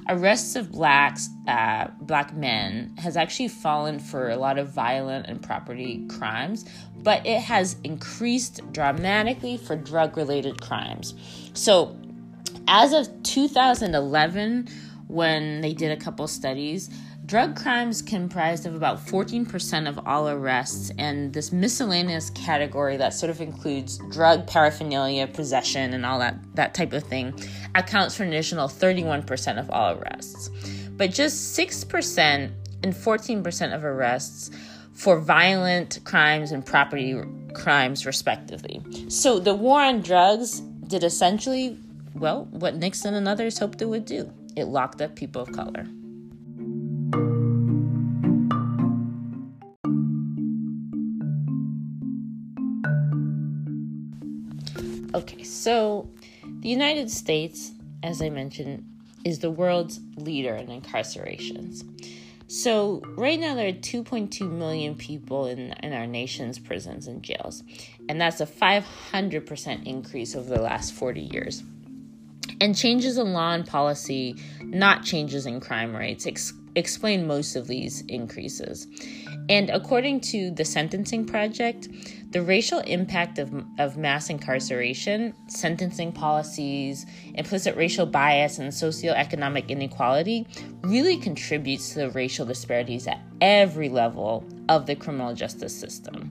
arrests 0.08 0.56
of 0.56 0.70
blacks 0.72 1.28
uh, 1.48 1.88
black 2.00 2.34
men 2.34 2.94
has 2.98 3.16
actually 3.16 3.48
fallen 3.48 3.98
for 3.98 4.30
a 4.30 4.36
lot 4.36 4.58
of 4.58 4.68
violent 4.68 5.26
and 5.26 5.42
property 5.42 6.06
crimes 6.08 6.64
but 7.04 7.24
it 7.26 7.40
has 7.40 7.76
increased 7.84 8.60
dramatically 8.72 9.58
for 9.58 9.76
drug 9.76 10.16
related 10.16 10.60
crimes. 10.60 11.14
So 11.52 11.96
as 12.66 12.92
of 12.92 13.22
2011 13.22 14.68
when 15.06 15.60
they 15.60 15.74
did 15.74 15.92
a 15.92 16.02
couple 16.02 16.26
studies 16.26 16.88
drug 17.26 17.56
crimes 17.56 18.02
comprised 18.02 18.66
of 18.66 18.74
about 18.74 18.98
14% 19.06 19.88
of 19.88 19.98
all 20.06 20.28
arrests 20.28 20.90
and 20.98 21.32
this 21.32 21.52
miscellaneous 21.52 22.28
category 22.30 22.96
that 22.98 23.14
sort 23.14 23.30
of 23.30 23.40
includes 23.40 23.98
drug 24.10 24.46
paraphernalia 24.46 25.26
possession 25.26 25.94
and 25.94 26.04
all 26.04 26.18
that 26.18 26.36
that 26.54 26.74
type 26.74 26.92
of 26.92 27.02
thing 27.04 27.32
accounts 27.74 28.14
for 28.16 28.24
an 28.24 28.28
additional 28.28 28.68
31% 28.68 29.58
of 29.58 29.70
all 29.70 29.96
arrests. 29.96 30.50
But 30.96 31.12
just 31.12 31.58
6% 31.58 32.50
and 32.82 32.92
14% 32.92 33.74
of 33.74 33.84
arrests 33.84 34.50
for 34.92 35.18
violent 35.18 36.00
crimes 36.04 36.52
and 36.52 36.64
property 36.64 37.20
crimes 37.54 38.04
respectively. 38.04 38.82
So 39.08 39.38
the 39.38 39.54
war 39.54 39.80
on 39.80 40.02
drugs 40.02 40.60
did 40.60 41.02
essentially 41.02 41.78
well 42.14 42.44
what 42.50 42.76
nixon 42.76 43.14
and 43.14 43.26
others 43.26 43.58
hoped 43.58 43.80
it 43.80 43.86
would 43.86 44.04
do. 44.04 44.30
It 44.56 44.66
locked 44.66 45.00
up 45.00 45.16
people 45.16 45.42
of 45.42 45.52
color. 45.52 45.86
Okay, 55.14 55.44
so 55.44 56.10
the 56.60 56.68
United 56.68 57.08
States, 57.08 57.70
as 58.02 58.20
I 58.20 58.30
mentioned, 58.30 58.84
is 59.24 59.38
the 59.38 59.50
world's 59.50 60.00
leader 60.16 60.56
in 60.56 60.66
incarcerations. 60.66 61.84
So, 62.48 63.00
right 63.16 63.38
now, 63.38 63.54
there 63.54 63.68
are 63.68 63.72
2.2 63.72 64.50
million 64.50 64.96
people 64.96 65.46
in, 65.46 65.72
in 65.84 65.92
our 65.92 66.08
nation's 66.08 66.58
prisons 66.58 67.06
and 67.06 67.22
jails, 67.22 67.62
and 68.08 68.20
that's 68.20 68.40
a 68.40 68.46
500% 68.46 69.86
increase 69.86 70.34
over 70.34 70.52
the 70.52 70.60
last 70.60 70.92
40 70.92 71.20
years. 71.20 71.62
And 72.60 72.76
changes 72.76 73.18
in 73.18 73.32
law 73.32 73.52
and 73.52 73.66
policy, 73.66 74.36
not 74.60 75.02
changes 75.04 75.46
in 75.46 75.60
crime 75.60 75.94
rates, 75.94 76.26
ex- 76.26 76.52
explain 76.74 77.26
most 77.26 77.56
of 77.56 77.66
these 77.66 78.02
increases. 78.02 78.86
And 79.48 79.70
according 79.70 80.20
to 80.22 80.50
the 80.50 80.64
Sentencing 80.64 81.26
Project, 81.26 81.88
the 82.30 82.42
racial 82.42 82.80
impact 82.80 83.38
of, 83.38 83.52
of 83.78 83.96
mass 83.96 84.30
incarceration, 84.30 85.34
sentencing 85.46 86.12
policies, 86.12 87.06
implicit 87.34 87.76
racial 87.76 88.06
bias, 88.06 88.58
and 88.58 88.72
socioeconomic 88.72 89.68
inequality 89.68 90.46
really 90.82 91.16
contributes 91.16 91.90
to 91.90 92.00
the 92.00 92.10
racial 92.10 92.46
disparities 92.46 93.06
at 93.06 93.20
every 93.40 93.88
level 93.88 94.44
of 94.68 94.86
the 94.86 94.96
criminal 94.96 95.34
justice 95.34 95.78
system. 95.78 96.30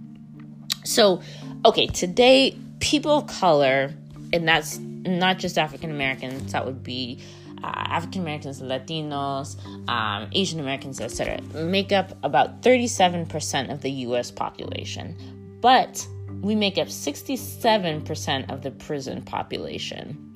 So, 0.83 1.21
okay, 1.65 1.87
today, 1.87 2.57
people 2.79 3.19
of 3.19 3.27
color, 3.27 3.93
and 4.33 4.47
that's 4.47 4.79
not 5.05 5.39
just 5.39 5.57
African 5.57 5.91
Americans, 5.91 6.51
that 6.51 6.65
would 6.65 6.83
be 6.83 7.19
uh, 7.63 7.67
African 7.67 8.21
Americans, 8.21 8.61
Latinos, 8.61 9.57
um, 9.89 10.29
Asian 10.33 10.59
Americans, 10.59 10.99
etc., 10.99 11.41
make 11.53 11.91
up 11.91 12.17
about 12.23 12.61
37% 12.61 13.71
of 13.71 13.81
the 13.81 13.91
US 13.91 14.31
population. 14.31 15.15
But 15.61 16.05
we 16.41 16.55
make 16.55 16.77
up 16.77 16.87
67% 16.87 18.51
of 18.51 18.61
the 18.63 18.71
prison 18.71 19.21
population. 19.21 20.29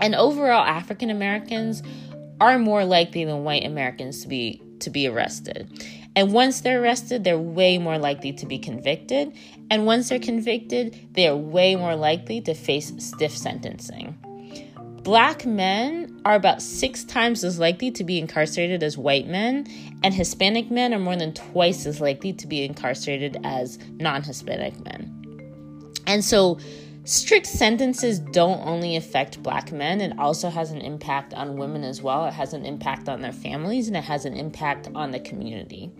And 0.00 0.14
overall, 0.14 0.64
African 0.64 1.10
Americans 1.10 1.82
are 2.40 2.58
more 2.58 2.84
likely 2.84 3.24
than 3.24 3.44
white 3.44 3.64
Americans 3.64 4.22
to 4.22 4.28
be 4.28 4.62
to 4.80 4.90
be 4.90 5.06
arrested. 5.06 5.68
And 6.16 6.32
once 6.32 6.60
they're 6.60 6.82
arrested, 6.82 7.24
they're 7.24 7.38
way 7.38 7.78
more 7.78 7.98
likely 7.98 8.32
to 8.34 8.46
be 8.46 8.58
convicted. 8.58 9.32
And 9.70 9.86
once 9.86 10.08
they're 10.08 10.18
convicted, 10.18 11.08
they 11.12 11.28
are 11.28 11.36
way 11.36 11.76
more 11.76 11.94
likely 11.94 12.40
to 12.42 12.54
face 12.54 12.92
stiff 12.98 13.36
sentencing. 13.36 14.18
Black 15.02 15.46
men 15.46 16.20
are 16.26 16.34
about 16.34 16.60
six 16.60 17.04
times 17.04 17.42
as 17.42 17.58
likely 17.58 17.90
to 17.92 18.04
be 18.04 18.18
incarcerated 18.18 18.82
as 18.82 18.98
white 18.98 19.26
men, 19.26 19.66
and 20.02 20.12
Hispanic 20.12 20.70
men 20.70 20.92
are 20.92 20.98
more 20.98 21.16
than 21.16 21.32
twice 21.32 21.86
as 21.86 22.00
likely 22.00 22.34
to 22.34 22.46
be 22.46 22.64
incarcerated 22.64 23.38
as 23.42 23.78
non 23.92 24.22
Hispanic 24.22 24.78
men. 24.84 25.16
And 26.06 26.22
so, 26.22 26.58
strict 27.10 27.46
sentences 27.46 28.20
don't 28.20 28.64
only 28.64 28.94
affect 28.94 29.42
black 29.42 29.72
men, 29.72 30.00
it 30.00 30.16
also 30.16 30.48
has 30.48 30.70
an 30.70 30.80
impact 30.80 31.34
on 31.34 31.56
women 31.56 31.82
as 31.82 32.00
well. 32.00 32.24
It 32.26 32.34
has 32.34 32.52
an 32.52 32.64
impact 32.64 33.08
on 33.08 33.20
their 33.20 33.32
families 33.32 33.88
and 33.88 33.96
it 33.96 34.04
has 34.04 34.24
an 34.24 34.34
impact 34.34 34.88
on 34.94 35.10
the 35.10 35.18
community. 35.18 35.90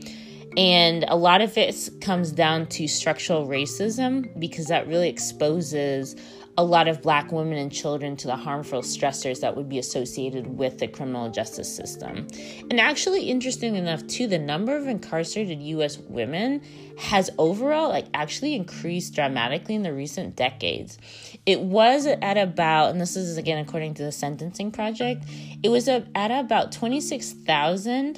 And 0.56 1.04
a 1.08 1.16
lot 1.16 1.40
of 1.40 1.58
it 1.58 1.90
comes 2.00 2.30
down 2.30 2.66
to 2.68 2.86
structural 2.86 3.48
racism 3.48 4.38
because 4.38 4.66
that 4.66 4.86
really 4.86 5.08
exposes 5.08 6.14
a 6.58 6.64
lot 6.64 6.88
of 6.88 7.00
black 7.00 7.32
women 7.32 7.56
and 7.56 7.72
children 7.72 8.16
to 8.16 8.26
the 8.26 8.36
harmful 8.36 8.82
stressors 8.82 9.40
that 9.40 9.56
would 9.56 9.68
be 9.68 9.78
associated 9.78 10.46
with 10.46 10.78
the 10.78 10.88
criminal 10.88 11.30
justice 11.30 11.74
system. 11.74 12.26
And 12.70 12.80
actually, 12.80 13.30
interesting 13.30 13.76
enough, 13.76 14.06
too, 14.06 14.26
the 14.26 14.38
number 14.38 14.76
of 14.76 14.86
incarcerated 14.86 15.62
US 15.62 15.98
women 15.98 16.60
has 16.98 17.30
overall 17.38 17.88
like 17.88 18.06
actually 18.14 18.54
increased 18.54 19.14
dramatically 19.14 19.74
in 19.74 19.82
the 19.82 19.92
recent 19.92 20.36
decades. 20.36 20.98
It 21.46 21.60
was 21.60 22.06
at 22.06 22.36
about, 22.36 22.90
and 22.90 23.00
this 23.00 23.16
is 23.16 23.38
again 23.38 23.58
according 23.58 23.94
to 23.94 24.02
the 24.02 24.12
Sentencing 24.12 24.72
Project, 24.72 25.24
it 25.62 25.68
was 25.68 25.88
at 25.88 26.08
about 26.14 26.72
26,000 26.72 28.16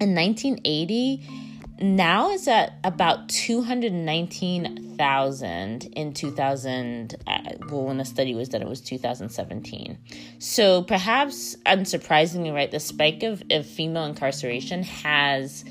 in 0.00 0.14
1980 0.14 1.43
now 1.80 2.30
it's 2.30 2.46
at 2.46 2.74
about 2.84 3.28
219,000 3.28 5.84
in 5.84 6.14
2000 6.14 7.16
uh, 7.26 7.38
well 7.68 7.82
when 7.84 7.98
the 7.98 8.04
study 8.04 8.32
was 8.34 8.48
done 8.48 8.62
it 8.62 8.68
was 8.68 8.80
2017 8.80 9.98
so 10.38 10.84
perhaps 10.84 11.56
unsurprisingly 11.66 12.54
right 12.54 12.70
the 12.70 12.78
spike 12.78 13.24
of, 13.24 13.42
of 13.50 13.66
female 13.66 14.04
incarceration 14.04 14.84
has 14.84 15.64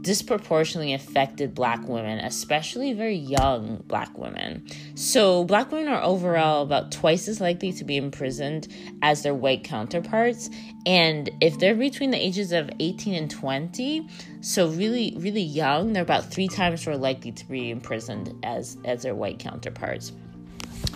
disproportionately 0.00 0.92
affected 0.94 1.54
black 1.54 1.86
women, 1.88 2.18
especially 2.20 2.92
very 2.92 3.16
young 3.16 3.82
black 3.86 4.16
women. 4.16 4.66
So, 4.94 5.44
black 5.44 5.72
women 5.72 5.88
are 5.88 6.02
overall 6.02 6.62
about 6.62 6.92
twice 6.92 7.28
as 7.28 7.40
likely 7.40 7.72
to 7.72 7.84
be 7.84 7.96
imprisoned 7.96 8.68
as 9.02 9.22
their 9.22 9.34
white 9.34 9.64
counterparts. 9.64 10.50
And 10.84 11.30
if 11.40 11.58
they're 11.58 11.74
between 11.74 12.10
the 12.10 12.24
ages 12.24 12.52
of 12.52 12.70
18 12.78 13.14
and 13.14 13.30
20, 13.30 14.08
so 14.40 14.68
really, 14.68 15.14
really 15.18 15.42
young, 15.42 15.92
they're 15.92 16.02
about 16.02 16.30
three 16.30 16.48
times 16.48 16.86
more 16.86 16.96
likely 16.96 17.32
to 17.32 17.48
be 17.48 17.70
imprisoned 17.70 18.34
as, 18.44 18.76
as 18.84 19.02
their 19.02 19.14
white 19.14 19.38
counterparts. 19.38 20.12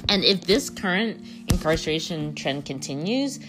And 0.08 0.24
if 0.24 0.42
this 0.42 0.70
current 0.70 1.24
incarceration 1.48 2.34
trend 2.34 2.64
continues, 2.64 3.40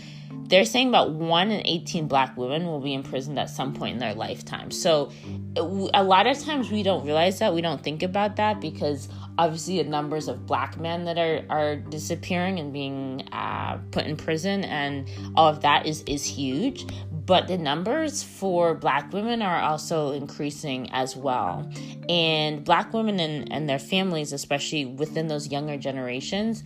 they're 0.52 0.66
saying 0.66 0.90
about 0.90 1.12
1 1.12 1.52
in 1.52 1.66
18 1.66 2.08
black 2.08 2.36
women 2.36 2.66
will 2.66 2.82
be 2.82 2.94
imprisoned 2.94 3.40
at 3.40 3.50
some 3.50 3.74
point 3.74 3.94
in 3.94 4.00
their 4.00 4.14
lifetime. 4.14 4.70
So 4.72 5.12
a 5.56 6.04
lot 6.04 6.28
of 6.28 6.40
times 6.40 6.70
we 6.70 6.84
don't 6.84 7.06
realize 7.06 7.40
that, 7.40 7.54
we 7.54 7.62
don't 7.62 7.82
think 7.82 8.04
about 8.04 8.36
that 8.36 8.60
because 8.60 9.08
obviously 9.38 9.82
the 9.82 9.90
numbers 9.90 10.28
of 10.28 10.46
black 10.46 10.80
men 10.80 11.06
that 11.06 11.18
are, 11.18 11.46
are 11.50 11.76
disappearing 11.78 12.60
and 12.60 12.74
being 12.74 13.28
uh, 13.32 13.80
put 13.92 14.06
in 14.06 14.18
prison 14.18 14.64
and 14.66 15.10
all 15.36 15.48
of 15.48 15.62
that 15.62 15.86
is, 15.86 16.04
is 16.04 16.24
huge. 16.24 16.86
But 17.12 17.48
the 17.48 17.58
numbers 17.58 18.24
for 18.24 18.74
black 18.74 19.14
women 19.14 19.42
are 19.42 19.62
also 19.62 20.12
increasing 20.12 20.90
as 20.92 21.16
well. 21.16 21.72
And 22.10 22.64
black 22.64 22.94
women 22.94 23.20
and, 23.20 23.52
and 23.52 23.70
their 23.70 23.80
families, 23.80 24.34
especially 24.34 24.86
within 24.86 25.28
those 25.28 25.50
younger 25.50 25.78
generations, 25.78 26.64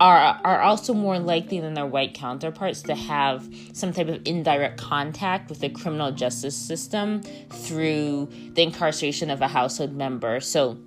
are 0.00 0.40
are 0.44 0.60
also 0.60 0.92
more 0.92 1.18
likely 1.18 1.60
than 1.60 1.74
their 1.74 1.86
white 1.86 2.14
counterparts 2.14 2.82
to 2.82 2.94
have 2.94 3.48
some 3.72 3.92
type 3.92 4.08
of 4.08 4.20
indirect 4.24 4.80
contact 4.80 5.48
with 5.48 5.60
the 5.60 5.68
criminal 5.68 6.10
justice 6.10 6.56
system 6.56 7.22
through 7.50 8.28
the 8.54 8.62
incarceration 8.62 9.30
of 9.30 9.40
a 9.40 9.48
household 9.48 9.94
member. 9.94 10.40
So 10.40 10.78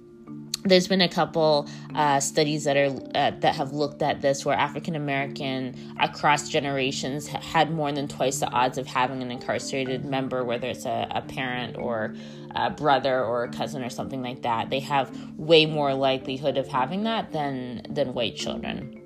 there's 0.68 0.88
been 0.88 1.02
a 1.02 1.10
couple 1.10 1.68
uh, 1.96 2.20
studies 2.20 2.64
that 2.66 2.78
are 2.78 2.96
uh, 3.16 3.32
that 3.40 3.56
have 3.56 3.74
looked 3.74 4.02
at 4.02 4.22
this 4.22 4.46
where 4.46 4.56
African 4.56 4.96
American 4.96 5.76
across 6.00 6.50
generations 6.50 7.28
had 7.28 7.72
more 7.72 7.92
than 7.92 8.08
twice 8.08 8.40
the 8.40 8.50
odds 8.50 8.78
of 8.78 8.88
having 8.88 9.22
an 9.22 9.32
incarcerated 9.32 10.06
member, 10.06 10.44
whether 10.44 10.68
it's 10.68 10.86
a, 10.86 11.08
a 11.12 11.22
parent 11.22 11.78
or 11.78 12.16
a 12.56 12.70
brother 12.70 13.24
or 13.24 13.44
a 13.44 13.50
cousin 13.50 13.84
or 13.84 13.90
something 13.90 14.22
like 14.22 14.42
that. 14.44 14.70
They 14.70 14.80
have 14.82 15.16
way 15.38 15.66
more 15.66 15.94
likelihood 15.94 16.58
of 16.58 16.68
having 16.68 17.04
that 17.04 17.32
than 17.32 17.84
than 17.90 18.14
white 18.14 18.36
children 18.36 19.02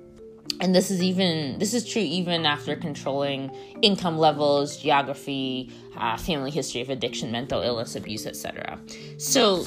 and 0.62 0.74
this 0.74 0.90
is 0.90 1.02
even 1.02 1.58
this 1.58 1.74
is 1.74 1.86
true 1.86 2.00
even 2.00 2.46
after 2.46 2.74
controlling 2.76 3.50
income 3.82 4.16
levels 4.16 4.78
geography 4.78 5.70
uh, 5.96 6.16
family 6.16 6.50
history 6.50 6.80
of 6.80 6.88
addiction 6.88 7.30
mental 7.30 7.60
illness 7.60 7.96
abuse 7.96 8.26
etc 8.26 8.78
so 9.18 9.64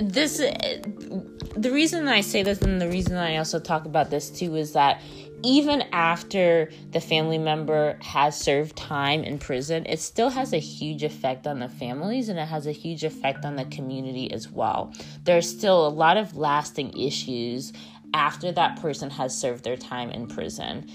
this 0.00 0.38
the 0.38 1.70
reason 1.70 2.08
i 2.08 2.20
say 2.20 2.42
this 2.42 2.62
and 2.62 2.80
the 2.80 2.88
reason 2.88 3.16
i 3.16 3.36
also 3.36 3.58
talk 3.58 3.84
about 3.84 4.08
this 4.08 4.30
too 4.30 4.54
is 4.56 4.72
that 4.72 5.02
even 5.44 5.82
after 5.92 6.70
the 6.92 7.00
family 7.00 7.36
member 7.36 7.98
has 8.00 8.38
served 8.38 8.74
time 8.76 9.22
in 9.22 9.38
prison, 9.38 9.84
it 9.84 10.00
still 10.00 10.30
has 10.30 10.54
a 10.54 10.58
huge 10.58 11.02
effect 11.02 11.46
on 11.46 11.58
the 11.58 11.68
families 11.68 12.30
and 12.30 12.38
it 12.38 12.48
has 12.48 12.66
a 12.66 12.72
huge 12.72 13.04
effect 13.04 13.44
on 13.44 13.54
the 13.54 13.66
community 13.66 14.32
as 14.32 14.48
well. 14.48 14.90
There's 15.24 15.46
still 15.48 15.86
a 15.86 15.88
lot 15.88 16.16
of 16.16 16.34
lasting 16.34 16.98
issues 16.98 17.74
after 18.14 18.52
that 18.52 18.80
person 18.80 19.10
has 19.10 19.36
served 19.36 19.64
their 19.64 19.76
time 19.76 20.10
in 20.10 20.26
prison. 20.26 20.88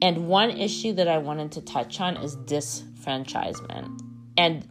And 0.00 0.28
one 0.28 0.50
issue 0.50 0.92
that 0.92 1.08
I 1.08 1.18
wanted 1.18 1.50
to 1.52 1.62
touch 1.62 2.00
on 2.00 2.16
is 2.18 2.36
disfranchisement. 2.36 4.00
And 4.36 4.68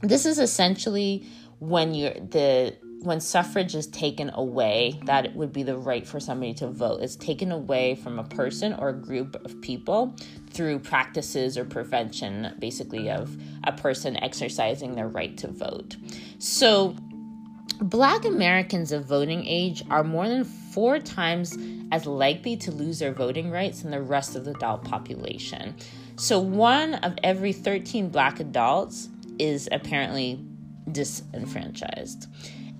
this 0.00 0.24
is 0.24 0.38
essentially 0.38 1.26
when 1.58 1.92
you're 1.94 2.14
the 2.14 2.76
when 3.04 3.20
suffrage 3.20 3.74
is 3.74 3.86
taken 3.88 4.30
away, 4.30 4.98
that 5.04 5.26
it 5.26 5.34
would 5.34 5.52
be 5.52 5.62
the 5.62 5.76
right 5.76 6.06
for 6.06 6.18
somebody 6.18 6.54
to 6.54 6.68
vote. 6.68 7.02
is 7.02 7.16
taken 7.16 7.52
away 7.52 7.94
from 7.96 8.18
a 8.18 8.24
person 8.24 8.72
or 8.72 8.88
a 8.88 8.94
group 8.94 9.36
of 9.44 9.60
people 9.60 10.16
through 10.50 10.78
practices 10.78 11.58
or 11.58 11.66
prevention, 11.66 12.54
basically, 12.58 13.10
of 13.10 13.36
a 13.64 13.72
person 13.72 14.16
exercising 14.16 14.94
their 14.94 15.08
right 15.08 15.36
to 15.36 15.48
vote. 15.48 15.96
So 16.38 16.96
Black 17.78 18.24
Americans 18.24 18.90
of 18.90 19.04
voting 19.04 19.44
age 19.46 19.82
are 19.90 20.04
more 20.04 20.26
than 20.26 20.44
four 20.74 20.98
times 20.98 21.56
as 21.92 22.04
likely 22.04 22.56
to 22.56 22.72
lose 22.72 22.98
their 22.98 23.12
voting 23.12 23.50
rights 23.50 23.82
than 23.82 23.92
the 23.92 24.02
rest 24.02 24.34
of 24.34 24.44
the 24.44 24.50
adult 24.50 24.84
population. 24.84 25.74
So, 26.16 26.40
one 26.40 26.94
of 26.94 27.14
every 27.22 27.52
13 27.52 28.08
black 28.08 28.40
adults 28.40 29.08
is 29.38 29.68
apparently 29.72 30.44
disenfranchised. 30.90 32.26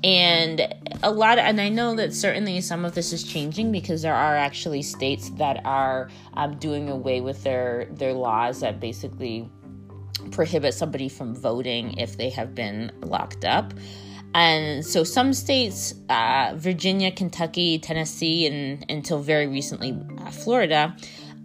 And 0.02 0.74
a 1.02 1.11
lot, 1.11 1.38
of, 1.38 1.44
and 1.44 1.61
I 1.61 1.70
know 1.70 1.94
that 1.94 2.12
certainly 2.12 2.61
some 2.61 2.85
of 2.85 2.94
this 2.94 3.12
is 3.12 3.24
changing 3.24 3.72
because 3.72 4.02
there 4.02 4.14
are 4.14 4.37
actually 4.37 4.83
states 4.83 5.30
that 5.38 5.64
are 5.64 6.11
um, 6.35 6.59
doing 6.59 6.90
away 6.90 7.22
with 7.22 7.42
their 7.42 7.88
their 7.92 8.12
laws 8.12 8.61
that 8.61 8.80
basically 8.80 9.48
prohibit 10.30 10.74
somebody 10.74 11.09
from 11.09 11.35
voting 11.35 11.96
if 11.96 12.16
they 12.18 12.28
have 12.28 12.54
been 12.54 12.92
locked 13.00 13.44
up. 13.44 13.72
And 14.35 14.85
so 14.85 15.05
some 15.05 15.33
states, 15.33 15.94
uh, 16.09 16.55
Virginia, 16.57 17.12
Kentucky, 17.12 17.79
Tennessee, 17.79 18.47
and 18.47 18.85
until 18.90 19.20
very 19.20 19.47
recently, 19.47 19.97
uh, 20.18 20.31
Florida, 20.31 20.97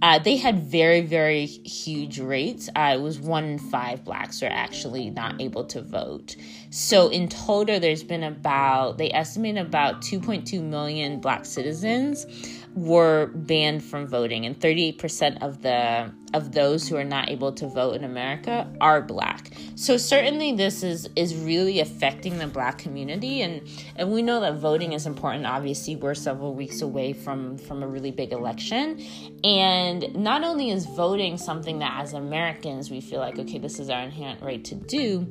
uh, 0.02 0.17
they 0.17 0.38
had 0.38 0.63
very, 0.63 1.02
very 1.02 1.45
huge 1.45 2.19
rates. 2.19 2.69
Uh, 2.75 2.95
it 2.95 3.02
was 3.02 3.19
one 3.19 3.43
in 3.43 3.60
five 3.60 4.04
blacks 4.04 4.41
are 4.41 4.49
actually 4.49 5.10
not 5.10 5.39
able 5.41 5.65
to 5.65 5.82
vote. 5.82 6.36
So 6.69 7.10
in 7.10 7.28
total, 7.28 7.80
there's 7.80 8.04
been 8.04 8.23
about, 8.23 8.97
they 8.97 9.12
estimate 9.12 9.58
about 9.58 10.02
2.2 10.02 10.62
million 10.63 11.19
black 11.19 11.45
citizens 11.45 12.25
were 12.75 13.32
banned 13.34 13.84
from 13.84 14.08
voting 14.08 14.45
and 14.45 14.60
38% 14.60 15.41
of 15.41 15.62
the 15.62 16.12
of 16.36 16.51
those 16.51 16.88
who 16.88 16.95
are 16.95 17.03
not 17.03 17.27
able 17.29 17.51
to 17.51 17.67
vote 17.67 17.95
in 17.95 18.03
America 18.03 18.71
are 18.79 19.01
black. 19.01 19.51
So 19.75 19.97
certainly 19.97 20.53
this 20.53 20.84
is 20.84 21.10
is 21.15 21.36
really 21.36 21.79
affecting 21.79 22.38
the 22.38 22.45
black 22.47 22.77
community 22.77 23.41
and 23.41 23.67
and 23.95 24.12
we 24.12 24.21
know 24.21 24.39
that 24.41 24.55
voting 24.55 24.93
is 24.93 25.08
important. 25.08 25.45
Obviously, 25.45 25.95
we're 25.95 26.13
several 26.13 26.53
weeks 26.53 26.82
away 26.82 27.13
from 27.13 27.58
from 27.58 27.82
a 27.82 27.88
really 27.88 28.12
big 28.12 28.32
election 28.32 29.03
and 29.43 30.13
not 30.15 30.43
only 30.43 30.69
is 30.69 30.86
voting 30.86 31.38
something 31.38 31.79
that 31.79 31.99
as 31.99 32.13
Americans 32.13 32.91
we 32.91 33.01
feel 33.01 33.19
like 33.19 33.39
okay, 33.39 33.58
this 33.58 33.79
is 33.79 33.89
our 33.89 34.03
inherent 34.03 34.41
right 34.43 34.63
to 34.65 34.75
do, 34.75 35.27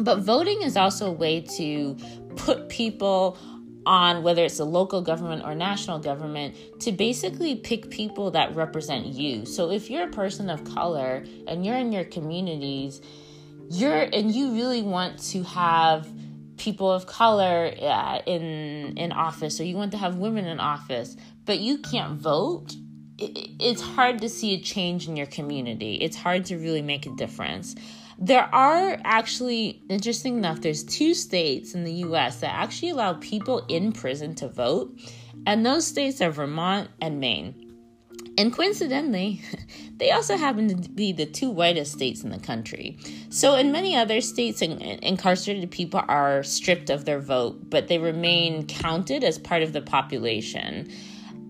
but 0.00 0.20
voting 0.20 0.62
is 0.62 0.76
also 0.76 1.08
a 1.08 1.12
way 1.12 1.40
to 1.40 1.96
put 2.36 2.68
people 2.68 3.36
on 3.84 4.22
whether 4.22 4.44
it's 4.44 4.58
a 4.58 4.64
local 4.64 5.02
government 5.02 5.42
or 5.44 5.54
national 5.54 5.98
government 5.98 6.54
to 6.80 6.92
basically 6.92 7.56
pick 7.56 7.90
people 7.90 8.30
that 8.30 8.54
represent 8.54 9.06
you. 9.06 9.44
So 9.44 9.70
if 9.70 9.90
you're 9.90 10.08
a 10.08 10.10
person 10.10 10.50
of 10.50 10.64
color 10.64 11.24
and 11.46 11.66
you're 11.66 11.76
in 11.76 11.92
your 11.92 12.04
communities, 12.04 13.00
you're 13.70 14.02
and 14.12 14.34
you 14.34 14.52
really 14.52 14.82
want 14.82 15.18
to 15.30 15.42
have 15.42 16.06
people 16.56 16.92
of 16.92 17.06
color 17.06 17.72
uh, 17.80 18.20
in 18.26 18.96
in 18.96 19.12
office 19.12 19.60
or 19.60 19.64
you 19.64 19.76
want 19.76 19.92
to 19.92 19.98
have 19.98 20.16
women 20.16 20.44
in 20.44 20.60
office, 20.60 21.16
but 21.44 21.58
you 21.58 21.78
can't 21.78 22.20
vote, 22.20 22.74
it's 23.18 23.80
hard 23.80 24.20
to 24.20 24.28
see 24.28 24.54
a 24.54 24.60
change 24.60 25.08
in 25.08 25.16
your 25.16 25.26
community. 25.26 25.94
It's 25.96 26.16
hard 26.16 26.44
to 26.46 26.56
really 26.56 26.82
make 26.82 27.06
a 27.06 27.14
difference. 27.16 27.74
There 28.24 28.48
are 28.54 28.98
actually, 29.02 29.82
interesting 29.88 30.36
enough, 30.36 30.60
there's 30.60 30.84
two 30.84 31.12
states 31.12 31.74
in 31.74 31.82
the 31.82 31.92
US 32.06 32.38
that 32.38 32.54
actually 32.54 32.90
allow 32.90 33.14
people 33.14 33.64
in 33.66 33.90
prison 33.90 34.36
to 34.36 34.48
vote, 34.48 34.96
and 35.44 35.66
those 35.66 35.88
states 35.88 36.20
are 36.20 36.30
Vermont 36.30 36.88
and 37.00 37.18
Maine. 37.18 37.72
And 38.38 38.52
coincidentally, 38.52 39.42
they 39.96 40.12
also 40.12 40.36
happen 40.36 40.68
to 40.68 40.88
be 40.90 41.10
the 41.10 41.26
two 41.26 41.50
whitest 41.50 41.94
states 41.94 42.22
in 42.22 42.30
the 42.30 42.38
country. 42.38 42.96
So, 43.28 43.56
in 43.56 43.72
many 43.72 43.96
other 43.96 44.20
states, 44.20 44.62
incarcerated 44.62 45.72
people 45.72 46.04
are 46.06 46.44
stripped 46.44 46.90
of 46.90 47.04
their 47.04 47.18
vote, 47.18 47.70
but 47.70 47.88
they 47.88 47.98
remain 47.98 48.68
counted 48.68 49.24
as 49.24 49.36
part 49.36 49.64
of 49.64 49.72
the 49.72 49.82
population. 49.82 50.88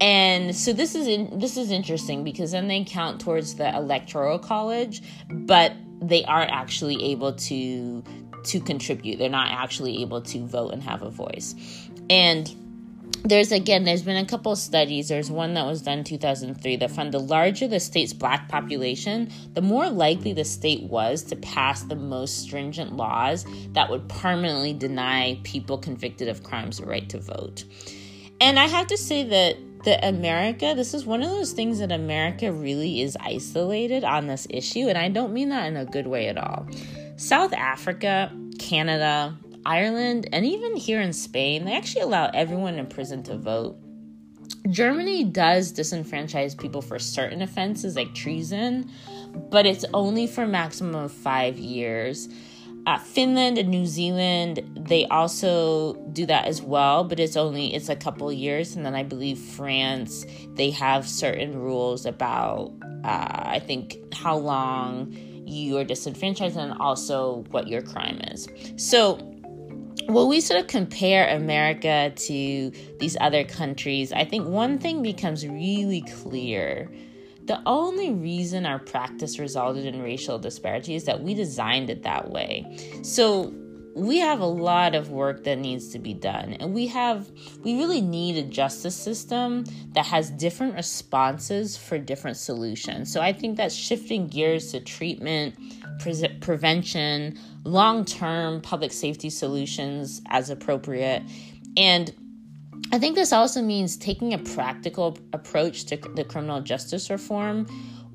And 0.01 0.57
so 0.57 0.73
this 0.73 0.97
is 0.97 1.07
in, 1.07 1.39
this 1.39 1.57
is 1.57 1.71
interesting 1.71 2.25
because 2.25 2.51
then 2.51 2.67
they 2.67 2.83
count 2.83 3.21
towards 3.21 3.55
the 3.55 3.73
electoral 3.77 4.39
college, 4.39 5.01
but 5.31 5.77
they 6.03 6.25
aren't 6.25 6.51
actually 6.51 7.03
able 7.13 7.33
to 7.35 8.03
to 8.45 8.61
contribute. 8.61 9.19
They're 9.19 9.29
not 9.29 9.51
actually 9.51 10.03
able 10.03 10.21
to 10.23 10.45
vote 10.45 10.73
and 10.73 10.83
have 10.83 11.03
a 11.03 11.11
voice. 11.11 11.55
And 12.11 12.53
there's 13.25 13.53
again 13.53 13.85
there's 13.85 14.03
been 14.03 14.17
a 14.17 14.27
couple 14.27 14.57
studies 14.57 15.09
there's 15.09 15.31
one 15.31 15.55
that 15.55 15.65
was 15.65 15.83
done 15.83 15.99
in 15.99 16.05
2003 16.05 16.77
that 16.77 16.91
found 16.91 17.13
the 17.13 17.21
larger 17.21 17.69
the 17.69 17.79
state's 17.79 18.13
black 18.13 18.49
population 18.49 19.31
the 19.53 19.61
more 19.61 19.89
likely 19.89 20.33
the 20.33 20.45
state 20.45 20.83
was 20.85 21.23
to 21.23 21.37
pass 21.37 21.83
the 21.85 21.95
most 21.95 22.39
stringent 22.39 22.97
laws 22.97 23.47
that 23.73 23.89
would 23.89 24.09
permanently 24.09 24.73
deny 24.73 25.39
people 25.45 25.79
convicted 25.79 26.27
of 26.27 26.43
crimes 26.43 26.79
the 26.79 26.87
right 26.87 27.09
to 27.09 27.21
vote 27.21 27.65
and 28.41 28.59
i 28.59 28.67
have 28.67 28.89
to 28.89 28.97
say 28.97 29.23
that 29.23 29.57
that 29.85 30.05
America, 30.05 30.75
this 30.77 30.95
is 30.95 31.05
one 31.05 31.23
of 31.23 31.31
those 31.31 31.53
things 31.53 31.79
that 31.81 31.93
America 31.93 32.53
really 32.53 33.01
is 33.01 33.17
isolated 33.21 34.05
on 34.05 34.27
this 34.27 34.47
issue, 34.51 34.89
and 34.89 34.97
I 34.97 35.09
don't 35.09 35.33
mean 35.33 35.49
that 35.49 35.67
in 35.67 35.77
a 35.77 35.85
good 35.85 36.07
way 36.07 36.29
at 36.29 36.39
all. 36.39 36.67
South 37.17 37.53
Africa, 37.53 38.33
Canada, 38.59 39.37
Ireland, 39.65 40.29
and 40.33 40.45
even 40.45 40.77
here 40.77 41.01
in 41.01 41.13
Spain, 41.13 41.65
they 41.65 41.77
actually 41.77 42.03
allow 42.03 42.31
everyone 42.33 42.79
in 42.79 42.87
prison 42.87 43.23
to 43.25 43.37
vote. 43.37 43.77
Germany 44.71 45.25
does 45.25 45.73
disenfranchise 45.73 46.57
people 46.59 46.83
for 46.83 46.99
certain 46.99 47.43
offenses 47.43 47.97
like 47.97 48.15
treason, 48.15 48.91
but 49.51 49.67
it's 49.67 49.85
only 49.93 50.27
for 50.27 50.47
maximum 50.47 50.95
of 50.95 51.13
five 51.13 51.59
years. 51.59 52.29
Uh, 52.85 52.99
Finland 52.99 53.59
and 53.59 53.69
New 53.69 53.87
Zealand, 53.87 54.61
they 54.75 55.07
also 55.07 55.95
do 56.13 56.27
that 56.27 56.47
as 56.47 56.61
well, 56.61 57.05
but 57.05 57.21
it's 57.21 57.37
only 57.37 57.73
it's 57.75 57.89
a 57.89 57.95
couple 57.95 58.33
years, 58.33 58.75
and 58.75 58.85
then 58.85 58.95
I 58.95 59.05
believe 59.05 59.39
France, 59.39 60.27
they 60.55 60.71
have 60.71 61.09
certain 61.09 61.57
rules 61.57 62.07
about 62.07 62.73
uh, 63.05 63.43
I 63.45 63.61
think 63.65 63.99
how 64.13 64.37
long 64.37 65.17
you 65.47 65.77
are 65.79 65.85
disenfranchised 65.85 66.57
and 66.57 66.73
also 66.81 67.45
what 67.51 67.69
your 67.69 67.83
crime 67.83 68.21
is. 68.33 68.49
So 68.77 69.15
when 70.07 70.27
we 70.29 70.41
sort 70.41 70.61
of 70.61 70.67
compare 70.67 71.29
America 71.29 72.13
to 72.15 72.73
these 72.99 73.17
other 73.21 73.45
countries, 73.45 74.13
I 74.13 74.25
think 74.25 74.49
one 74.49 74.79
thing 74.79 75.03
becomes 75.03 75.47
really 75.47 76.03
clear 76.03 76.91
the 77.53 77.61
only 77.67 78.15
reason 78.15 78.65
our 78.65 78.79
practice 78.79 79.39
resulted 79.39 79.85
in 79.85 80.01
racial 80.01 80.39
disparity 80.39 80.95
is 80.95 81.05
that 81.05 81.23
we 81.23 81.35
designed 81.35 81.91
it 81.91 82.03
that 82.03 82.31
way. 82.31 82.65
So, 83.03 83.53
we 83.95 84.21
have 84.21 84.41
a 84.41 84.47
lot 84.47 84.95
of 84.95 85.11
work 85.11 85.45
that 85.45 85.59
needs 85.59 85.91
to 85.91 85.99
be 85.99 86.15
done 86.15 86.55
and 86.55 86.73
we 86.73 86.87
have 86.87 87.31
we 87.63 87.77
really 87.77 88.01
need 88.01 88.39
a 88.39 88.43
justice 88.43 88.97
system 88.97 89.65
that 89.93 90.07
has 90.07 90.31
different 90.31 90.75
responses 90.75 91.77
for 91.77 91.99
different 91.99 92.39
solutions 92.39 93.13
so 93.13 93.21
i 93.21 93.35
think 93.35 93.59
that 93.59 93.71
shifting 93.71 94.27
gears 94.29 94.73
to 94.73 94.81
treatment 94.81 95.55
pre- 96.01 96.39
prevention 96.41 97.39
long-term 97.65 98.63
public 98.63 98.93
safety 98.93 99.29
solutions 99.29 100.23
as 100.31 100.49
appropriate 100.49 101.23
and 101.77 102.15
i 102.93 102.99
think 102.99 103.15
this 103.15 103.33
also 103.33 103.63
means 103.63 103.97
taking 103.97 104.35
a 104.35 104.39
practical 104.39 105.19
approach 105.33 105.85
to 105.85 105.97
the 106.15 106.25
criminal 106.25 106.61
justice 106.61 107.11
reform 107.11 107.67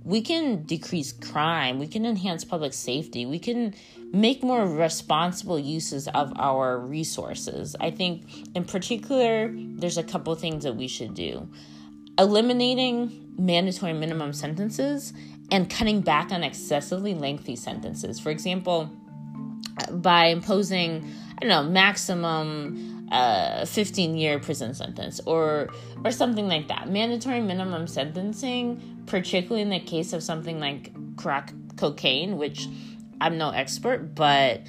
we 0.08 0.22
can 0.22 0.64
decrease 0.64 1.12
crime, 1.12 1.80
we 1.80 1.88
can 1.88 2.06
enhance 2.06 2.46
public 2.46 2.72
safety, 2.72 3.26
we 3.26 3.40
can 3.40 3.76
make 4.14 4.42
more 4.42 4.66
responsible 4.66 5.60
uses 5.60 6.08
of 6.08 6.32
our 6.38 6.80
resources. 6.80 7.76
I 7.82 7.92
think, 7.92 8.24
in 8.56 8.64
particular, 8.64 9.52
there's 9.54 9.98
a 9.98 10.04
couple 10.04 10.34
things 10.36 10.64
that 10.64 10.78
we 10.78 10.88
should 10.88 11.14
do 11.14 11.50
eliminating 12.18 13.34
mandatory 13.38 13.94
minimum 13.94 14.34
sentences 14.34 15.14
and 15.52 15.70
cutting 15.70 16.02
back 16.02 16.32
on 16.32 16.42
excessively 16.42 17.14
lengthy 17.14 17.56
sentences. 17.56 18.20
For 18.20 18.32
example, 18.32 18.90
uh, 19.78 19.92
by 19.92 20.28
imposing, 20.28 21.06
I 21.38 21.42
don't 21.42 21.50
know, 21.50 21.64
maximum 21.64 22.97
a 23.12 23.66
15 23.66 24.18
year 24.18 24.40
prison 24.40 24.74
sentence 24.74 25.20
or 25.26 25.70
or 26.04 26.12
something 26.12 26.48
like 26.48 26.68
that. 26.68 26.90
Mandatory 26.90 27.42
minimum 27.42 27.88
sentencing, 27.88 29.04
particularly 29.06 29.62
in 29.62 29.70
the 29.70 29.80
case 29.80 30.14
of 30.14 30.24
something 30.24 30.60
like 30.60 30.92
crack 31.16 31.54
cocaine, 31.78 32.38
which 32.38 32.68
I'm 33.22 33.38
no 33.38 33.50
expert, 33.50 34.16
but 34.16 34.62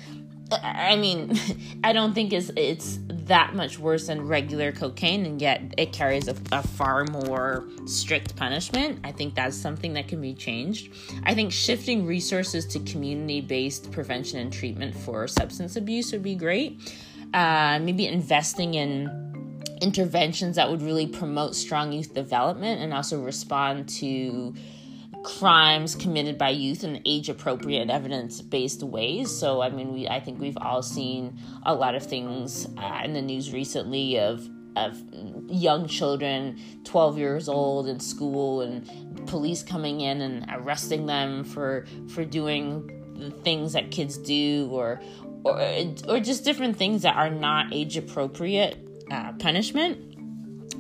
I 0.51 0.97
mean, 0.97 1.39
I 1.85 1.93
don't 1.93 2.15
think 2.15 2.33
it's 2.33 2.51
it's 2.57 2.99
that 3.09 3.55
much 3.55 3.79
worse 3.79 4.07
than 4.07 4.27
regular 4.27 4.73
cocaine, 4.73 5.27
and 5.27 5.41
yet 5.41 5.75
it 5.77 5.93
carries 5.93 6.29
a, 6.29 6.37
a, 6.51 6.63
far 6.63 7.05
more 7.05 7.69
strict 7.85 8.37
punishment. 8.37 9.01
I 9.05 9.13
think 9.13 9.35
that's 9.35 9.55
something 9.55 9.93
that 9.95 10.09
can 10.09 10.23
be 10.23 10.33
changed. 10.33 10.95
I 11.25 11.35
think 11.35 11.53
shifting 11.53 12.07
resources 12.07 12.65
to 12.69 12.81
community 12.81 13.43
based 13.43 13.93
prevention 13.93 14.39
and 14.39 14.51
treatment 14.51 14.95
for 14.95 15.29
substance 15.29 15.77
abuse 15.77 16.11
would 16.13 16.23
be 16.23 16.35
great 16.35 16.81
uh, 17.35 17.79
maybe 17.81 18.07
investing 18.07 18.75
in 18.75 19.29
interventions 19.81 20.57
that 20.57 20.71
would 20.71 20.83
really 20.83 21.07
promote 21.07 21.55
strong 21.55 21.93
youth 21.93 22.15
development 22.15 22.81
and 22.81 22.93
also 22.93 23.23
respond 23.23 23.89
to 23.89 24.55
crimes 25.25 25.95
committed 25.95 26.39
by 26.39 26.49
youth 26.49 26.85
in 26.85 27.03
age 27.05 27.29
appropriate 27.29 27.91
evidence 27.91 28.41
based 28.41 28.83
ways. 28.83 29.31
So 29.31 29.61
i 29.61 29.69
mean 29.69 29.93
we 29.93 30.09
i 30.09 30.21
think 30.21 30.41
we've 30.41 30.59
all 30.61 30.83
seen 30.83 31.39
a 31.65 31.75
lot 31.75 31.95
of 31.95 32.05
things 32.05 32.67
uh, 32.77 33.03
in 33.05 33.13
the 33.13 33.23
news 33.23 33.53
recently 33.53 34.19
of 34.19 34.49
of 34.77 35.03
young 35.49 35.89
children 35.89 36.59
12 36.85 37.19
years 37.19 37.49
old 37.49 37.89
in 37.89 37.99
school 37.99 38.61
and 38.61 38.89
police 39.27 39.63
coming 39.63 40.03
in 40.03 40.21
and 40.21 40.47
arresting 40.51 41.07
them 41.07 41.43
for 41.43 41.85
for 42.09 42.25
doing 42.25 42.95
the 43.17 43.31
things 43.31 43.73
that 43.73 43.91
kids 43.91 44.17
do 44.17 44.69
or 44.71 45.01
or 45.45 45.61
or 46.09 46.21
just 46.21 46.45
different 46.45 46.77
things 46.77 47.03
that 47.03 47.17
are 47.17 47.31
not 47.31 47.73
age 47.73 47.97
appropriate 47.97 48.77
uh, 49.11 49.33
punishment. 49.35 50.09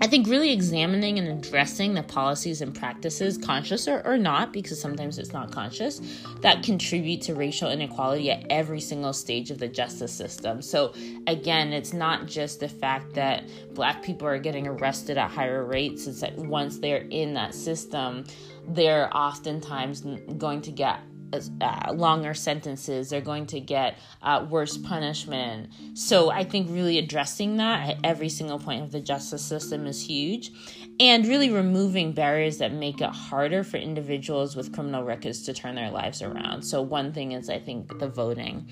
I 0.00 0.06
think 0.06 0.28
really 0.28 0.52
examining 0.52 1.18
and 1.18 1.26
addressing 1.26 1.94
the 1.94 2.04
policies 2.04 2.60
and 2.60 2.72
practices, 2.72 3.36
conscious 3.36 3.88
or, 3.88 4.00
or 4.06 4.16
not, 4.16 4.52
because 4.52 4.80
sometimes 4.80 5.18
it's 5.18 5.32
not 5.32 5.50
conscious, 5.50 6.00
that 6.40 6.62
contribute 6.62 7.20
to 7.22 7.34
racial 7.34 7.68
inequality 7.68 8.30
at 8.30 8.46
every 8.48 8.80
single 8.80 9.12
stage 9.12 9.50
of 9.50 9.58
the 9.58 9.66
justice 9.66 10.12
system. 10.12 10.62
So, 10.62 10.94
again, 11.26 11.72
it's 11.72 11.92
not 11.92 12.26
just 12.26 12.60
the 12.60 12.68
fact 12.68 13.14
that 13.14 13.48
black 13.74 14.04
people 14.04 14.28
are 14.28 14.38
getting 14.38 14.68
arrested 14.68 15.18
at 15.18 15.32
higher 15.32 15.64
rates, 15.64 16.06
it's 16.06 16.20
that 16.20 16.36
once 16.36 16.78
they're 16.78 17.06
in 17.10 17.34
that 17.34 17.52
system, 17.52 18.24
they're 18.68 19.14
oftentimes 19.16 20.02
going 20.36 20.60
to 20.62 20.70
get 20.70 21.00
uh, 21.32 21.92
longer 21.92 22.34
sentences. 22.34 23.10
They're 23.10 23.20
going 23.20 23.46
to 23.46 23.60
get 23.60 23.98
uh, 24.22 24.46
worse 24.48 24.76
punishment. 24.76 25.70
So 25.94 26.30
I 26.30 26.44
think 26.44 26.68
really 26.70 26.98
addressing 26.98 27.56
that 27.58 27.90
at 27.90 27.98
every 28.04 28.28
single 28.28 28.58
point 28.58 28.82
of 28.82 28.92
the 28.92 29.00
justice 29.00 29.44
system 29.44 29.86
is 29.86 30.06
huge. 30.06 30.52
And 31.00 31.26
really 31.26 31.50
removing 31.50 32.12
barriers 32.12 32.58
that 32.58 32.72
make 32.72 33.00
it 33.00 33.10
harder 33.10 33.62
for 33.62 33.76
individuals 33.76 34.56
with 34.56 34.72
criminal 34.72 35.04
records 35.04 35.42
to 35.44 35.54
turn 35.54 35.76
their 35.76 35.90
lives 35.90 36.22
around. 36.22 36.62
So, 36.62 36.82
one 36.82 37.12
thing 37.12 37.32
is, 37.32 37.48
I 37.48 37.60
think, 37.60 38.00
the 38.00 38.08
voting. 38.08 38.68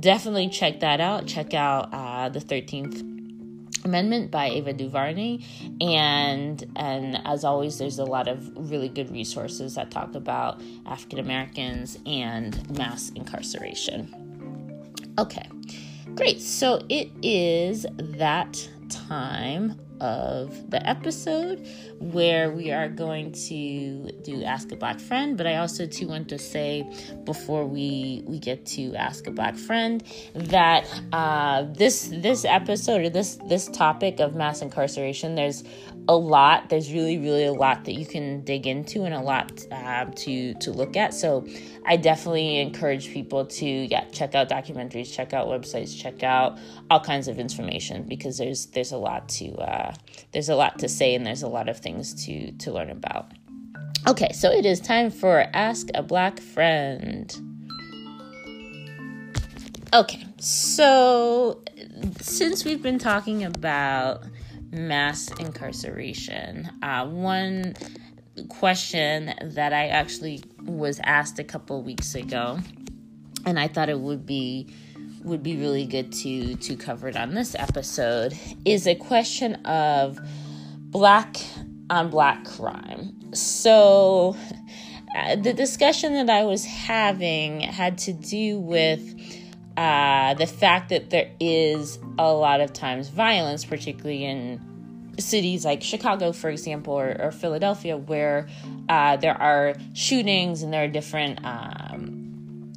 definitely 0.00 0.48
check 0.48 0.80
that 0.80 1.00
out. 1.00 1.26
Check 1.26 1.54
out 1.54 1.90
uh, 1.92 2.28
the 2.28 2.40
13th 2.40 3.10
amendment 3.84 4.30
by 4.30 4.46
ava 4.48 4.72
duvernay. 4.72 5.38
And 5.80 6.64
and 6.76 7.20
as 7.24 7.44
always 7.44 7.78
there's 7.78 7.98
a 7.98 8.04
lot 8.04 8.28
of 8.28 8.50
really 8.70 8.88
good 8.88 9.10
resources 9.10 9.74
that 9.74 9.90
talk 9.90 10.14
about 10.14 10.60
african 10.86 11.18
americans 11.18 11.98
and 12.06 12.76
mass 12.76 13.10
incarceration. 13.10 14.14
Okay 15.18 15.48
great 16.14 16.40
so 16.42 16.78
it 16.90 17.10
is 17.22 17.86
that 17.98 18.68
time 18.90 19.80
of 20.02 20.70
the 20.70 20.86
episode 20.88 21.66
where 22.00 22.50
we 22.50 22.72
are 22.72 22.88
going 22.88 23.30
to 23.30 24.10
do 24.22 24.42
ask 24.42 24.72
a 24.72 24.76
black 24.76 24.98
friend 24.98 25.36
but 25.36 25.46
i 25.46 25.56
also 25.56 25.86
too 25.86 26.08
want 26.08 26.28
to 26.28 26.38
say 26.38 26.84
before 27.24 27.64
we 27.64 28.22
we 28.26 28.38
get 28.38 28.66
to 28.66 28.94
ask 28.96 29.28
a 29.28 29.30
black 29.30 29.56
friend 29.56 30.02
that 30.34 30.84
uh, 31.12 31.62
this 31.74 32.08
this 32.12 32.44
episode 32.44 33.02
or 33.02 33.08
this 33.08 33.38
this 33.48 33.68
topic 33.68 34.18
of 34.18 34.34
mass 34.34 34.60
incarceration 34.60 35.36
there's 35.36 35.62
a 36.08 36.16
lot. 36.16 36.68
There's 36.68 36.92
really, 36.92 37.18
really 37.18 37.44
a 37.44 37.52
lot 37.52 37.84
that 37.84 37.92
you 37.92 38.06
can 38.06 38.42
dig 38.42 38.66
into 38.66 39.04
and 39.04 39.14
a 39.14 39.20
lot 39.20 39.64
um, 39.70 40.12
to 40.12 40.54
to 40.54 40.70
look 40.70 40.96
at. 40.96 41.14
So 41.14 41.46
I 41.86 41.96
definitely 41.96 42.58
encourage 42.60 43.12
people 43.12 43.46
to 43.46 43.66
yeah 43.66 44.04
check 44.06 44.34
out 44.34 44.48
documentaries, 44.48 45.12
check 45.12 45.32
out 45.32 45.46
websites, 45.46 45.96
check 45.96 46.22
out 46.22 46.58
all 46.90 47.00
kinds 47.00 47.28
of 47.28 47.38
information 47.38 48.02
because 48.02 48.38
there's 48.38 48.66
there's 48.66 48.92
a 48.92 48.96
lot 48.96 49.28
to 49.30 49.54
uh, 49.56 49.91
there's 50.32 50.48
a 50.48 50.56
lot 50.56 50.78
to 50.80 50.88
say 50.88 51.14
and 51.14 51.26
there's 51.26 51.42
a 51.42 51.48
lot 51.48 51.68
of 51.68 51.78
things 51.78 52.26
to 52.26 52.52
to 52.52 52.72
learn 52.72 52.90
about. 52.90 53.32
Okay, 54.08 54.32
so 54.32 54.50
it 54.50 54.66
is 54.66 54.80
time 54.80 55.10
for 55.10 55.46
Ask 55.52 55.88
a 55.94 56.02
Black 56.02 56.40
Friend. 56.40 57.34
Okay, 59.94 60.26
so 60.38 61.62
since 62.20 62.64
we've 62.64 62.82
been 62.82 62.98
talking 62.98 63.44
about 63.44 64.24
mass 64.72 65.28
incarceration. 65.38 66.68
Uh, 66.82 67.06
one 67.06 67.74
question 68.48 69.34
that 69.42 69.72
I 69.72 69.88
actually 69.88 70.42
was 70.64 71.00
asked 71.04 71.38
a 71.38 71.44
couple 71.44 71.82
weeks 71.82 72.14
ago, 72.14 72.58
and 73.44 73.60
I 73.60 73.68
thought 73.68 73.90
it 73.90 74.00
would 74.00 74.26
be 74.26 74.68
would 75.24 75.42
be 75.42 75.56
really 75.56 75.86
good 75.86 76.12
to 76.12 76.56
to 76.56 76.76
cover 76.76 77.08
it 77.08 77.16
on 77.16 77.34
this 77.34 77.54
episode 77.54 78.36
is 78.64 78.86
a 78.86 78.94
question 78.94 79.54
of 79.64 80.18
black 80.90 81.36
on 81.90 82.10
black 82.10 82.44
crime. 82.44 83.12
So 83.34 84.36
uh, 85.16 85.36
the 85.36 85.52
discussion 85.52 86.14
that 86.14 86.30
I 86.30 86.44
was 86.44 86.64
having 86.64 87.60
had 87.60 87.98
to 87.98 88.12
do 88.12 88.58
with 88.58 89.14
uh, 89.76 90.34
the 90.34 90.46
fact 90.46 90.90
that 90.90 91.10
there 91.10 91.30
is 91.40 91.98
a 92.18 92.32
lot 92.32 92.60
of 92.60 92.72
times 92.72 93.08
violence, 93.08 93.64
particularly 93.64 94.24
in 94.24 94.60
cities 95.18 95.64
like 95.64 95.82
Chicago, 95.82 96.32
for 96.32 96.50
example, 96.50 96.94
or, 96.94 97.16
or 97.20 97.30
Philadelphia, 97.30 97.96
where 97.96 98.48
uh, 98.88 99.16
there 99.16 99.40
are 99.40 99.74
shootings 99.94 100.62
and 100.62 100.72
there 100.72 100.84
are 100.84 100.88
different 100.88 101.44
um, 101.44 102.11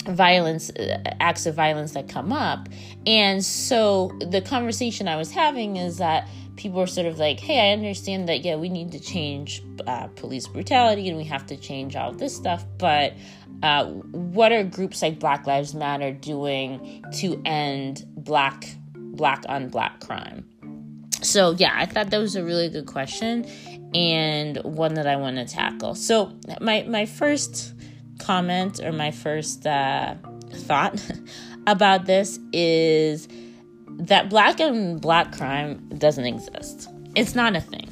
violence 0.07 0.69
uh, 0.71 1.01
acts 1.19 1.45
of 1.45 1.55
violence 1.55 1.93
that 1.93 2.07
come 2.07 2.31
up. 2.31 2.69
And 3.05 3.43
so 3.43 4.11
the 4.19 4.41
conversation 4.41 5.07
I 5.07 5.15
was 5.15 5.31
having 5.31 5.77
is 5.77 5.97
that 5.97 6.27
people 6.55 6.79
are 6.79 6.87
sort 6.87 7.07
of 7.07 7.19
like, 7.19 7.39
"Hey, 7.39 7.69
I 7.69 7.73
understand 7.73 8.29
that. 8.29 8.43
Yeah, 8.43 8.55
we 8.55 8.69
need 8.69 8.91
to 8.93 8.99
change 8.99 9.63
uh, 9.87 10.07
police 10.07 10.47
brutality 10.47 11.09
and 11.09 11.17
we 11.17 11.23
have 11.25 11.45
to 11.47 11.57
change 11.57 11.95
all 11.95 12.11
this 12.11 12.35
stuff, 12.35 12.65
but." 12.77 13.13
Uh, 13.63 13.85
what 13.85 14.51
are 14.51 14.65
groups 14.65 15.01
like 15.01 15.17
Black 15.17 15.47
Lives 15.47 15.73
Matter 15.73 16.11
doing 16.11 17.03
to 17.13 17.41
end 17.45 18.05
black 18.15 18.67
black 18.93 19.45
on 19.47 19.69
black 19.69 20.01
crime? 20.01 20.45
So, 21.21 21.51
yeah, 21.51 21.73
I 21.75 21.85
thought 21.85 22.11
that 22.11 22.17
was 22.19 22.35
a 22.35 22.43
really 22.43 22.69
good 22.69 22.85
question 22.85 23.45
and 23.95 24.57
one 24.63 24.95
that 24.95 25.07
I 25.07 25.15
want 25.15 25.37
to 25.37 25.45
tackle. 25.45 25.95
So, 25.95 26.33
my, 26.61 26.83
my 26.83 27.05
first 27.05 27.73
comment 28.19 28.79
or 28.83 28.91
my 28.91 29.11
first 29.11 29.65
uh, 29.65 30.15
thought 30.51 31.01
about 31.67 32.05
this 32.05 32.39
is 32.53 33.27
that 33.87 34.29
black 34.29 34.59
and 34.59 34.99
black 35.01 35.35
crime 35.35 35.89
doesn't 35.97 36.25
exist. 36.25 36.89
It's 37.15 37.35
not 37.35 37.55
a 37.55 37.61
thing. 37.61 37.87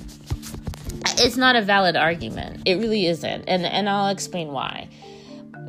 It's 1.20 1.38
not 1.38 1.56
a 1.56 1.62
valid 1.62 1.96
argument. 1.96 2.64
It 2.66 2.76
really 2.76 3.08
isn't. 3.08 3.46
And 3.48 3.66
and 3.66 3.90
I'll 3.90 4.10
explain 4.10 4.50
why. 4.50 4.90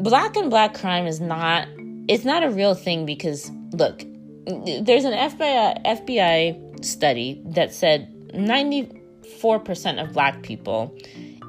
Black 0.00 0.36
and 0.36 0.50
black 0.50 0.74
crime 0.74 1.06
is 1.06 1.20
not 1.20 1.68
it's 2.08 2.24
not 2.24 2.42
a 2.42 2.50
real 2.50 2.74
thing 2.74 3.06
because 3.06 3.50
look, 3.72 4.04
there's 4.46 5.04
an 5.04 5.12
FBI 5.12 5.84
FBI 5.84 6.84
study 6.84 7.42
that 7.46 7.72
said 7.72 8.10
94% 8.32 10.02
of 10.02 10.12
black 10.12 10.42
people, 10.42 10.96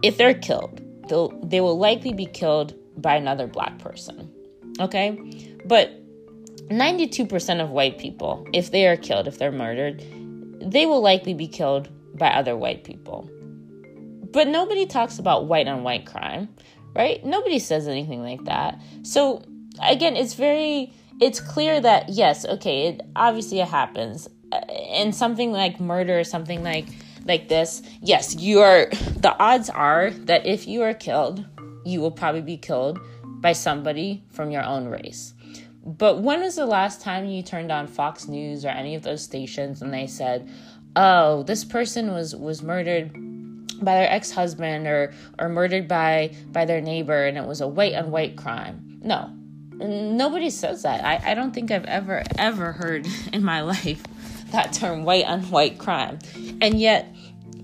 if 0.01 0.17
they're 0.17 0.33
killed, 0.33 0.81
they'll, 1.09 1.29
they 1.43 1.61
will 1.61 1.77
likely 1.77 2.13
be 2.13 2.25
killed 2.25 2.73
by 3.05 3.15
another 3.15 3.45
black 3.45 3.77
person. 3.77 4.33
Okay? 4.79 5.11
But 5.63 5.91
92% 6.69 7.61
of 7.61 7.69
white 7.69 7.99
people, 7.99 8.47
if 8.51 8.71
they 8.71 8.87
are 8.87 8.97
killed, 8.97 9.27
if 9.27 9.37
they're 9.37 9.51
murdered, 9.51 10.03
they 10.59 10.87
will 10.87 11.01
likely 11.01 11.35
be 11.35 11.47
killed 11.47 11.87
by 12.17 12.29
other 12.29 12.57
white 12.57 12.83
people. 12.83 13.29
But 14.31 14.47
nobody 14.47 14.87
talks 14.87 15.19
about 15.19 15.45
white 15.45 15.67
on 15.67 15.83
white 15.83 16.07
crime, 16.07 16.49
right? 16.95 17.23
Nobody 17.23 17.59
says 17.59 17.87
anything 17.87 18.23
like 18.23 18.43
that. 18.45 18.81
So 19.03 19.43
again, 19.83 20.15
it's 20.15 20.33
very 20.33 20.91
it's 21.21 21.39
clear 21.39 21.79
that 21.79 22.09
yes, 22.09 22.43
okay, 22.43 22.87
it 22.87 23.01
obviously 23.15 23.59
it 23.59 23.67
happens 23.67 24.27
uh, 24.51 24.55
and 24.55 25.13
something 25.13 25.51
like 25.51 25.79
murder, 25.79 26.19
or 26.19 26.23
something 26.23 26.63
like 26.63 26.87
like 27.25 27.49
this, 27.49 27.83
yes, 28.01 28.35
you 28.35 28.61
are 28.61 28.87
the 29.17 29.35
odds 29.39 29.69
are 29.69 30.09
that 30.25 30.47
if 30.47 30.67
you 30.67 30.81
are 30.81 30.95
killed, 30.95 31.45
you 31.86 32.02
will 32.02 32.12
probably 32.12 32.41
be 32.41 32.58
killed 32.58 33.00
by 33.24 33.54
somebody 33.54 34.24
from 34.32 34.52
your 34.52 34.63
own 34.63 34.88
race. 34.88 35.34
But 35.86 36.21
when 36.21 36.41
was 36.41 36.56
the 36.56 36.65
last 36.65 37.02
time 37.02 37.26
you 37.26 37.43
turned 37.43 37.71
on 37.71 37.88
Fox 37.88 38.28
News 38.28 38.65
or 38.65 38.69
any 38.69 38.95
of 38.95 39.04
those 39.04 39.24
stations 39.24 39.82
and 39.82 39.93
they 39.93 40.08
said, 40.08 40.50
"Oh, 40.95 41.43
this 41.43 41.63
person 41.63 42.12
was 42.12 42.36
was 42.36 42.63
murdered 42.63 43.13
by 43.84 43.95
their 43.95 44.12
ex-husband 44.12 44.88
or 44.88 45.13
or 45.38 45.48
murdered 45.48 45.88
by 45.88 46.32
by 46.52 46.65
their 46.65 46.82
neighbor 46.82 47.26
and 47.26 47.38
it 47.38 47.45
was 47.45 47.62
a 47.62 47.67
white 47.67 47.93
on 47.93 48.10
white 48.10 48.36
crime." 48.36 49.00
No. 49.04 49.30
Nobody 49.78 50.50
says 50.50 50.84
that. 50.84 51.04
I, 51.04 51.32
I 51.32 51.34
don't 51.36 51.54
think 51.54 51.69
I've 51.69 51.86
ever 51.86 52.24
ever 52.39 52.71
heard 52.71 53.06
in 53.34 53.43
my 53.43 53.62
life 53.62 54.04
that 54.52 54.74
term 54.74 55.04
white 55.04 55.26
on 55.26 55.41
white 55.52 55.78
crime. 55.78 56.17
And 56.62 56.80
yet, 56.80 57.13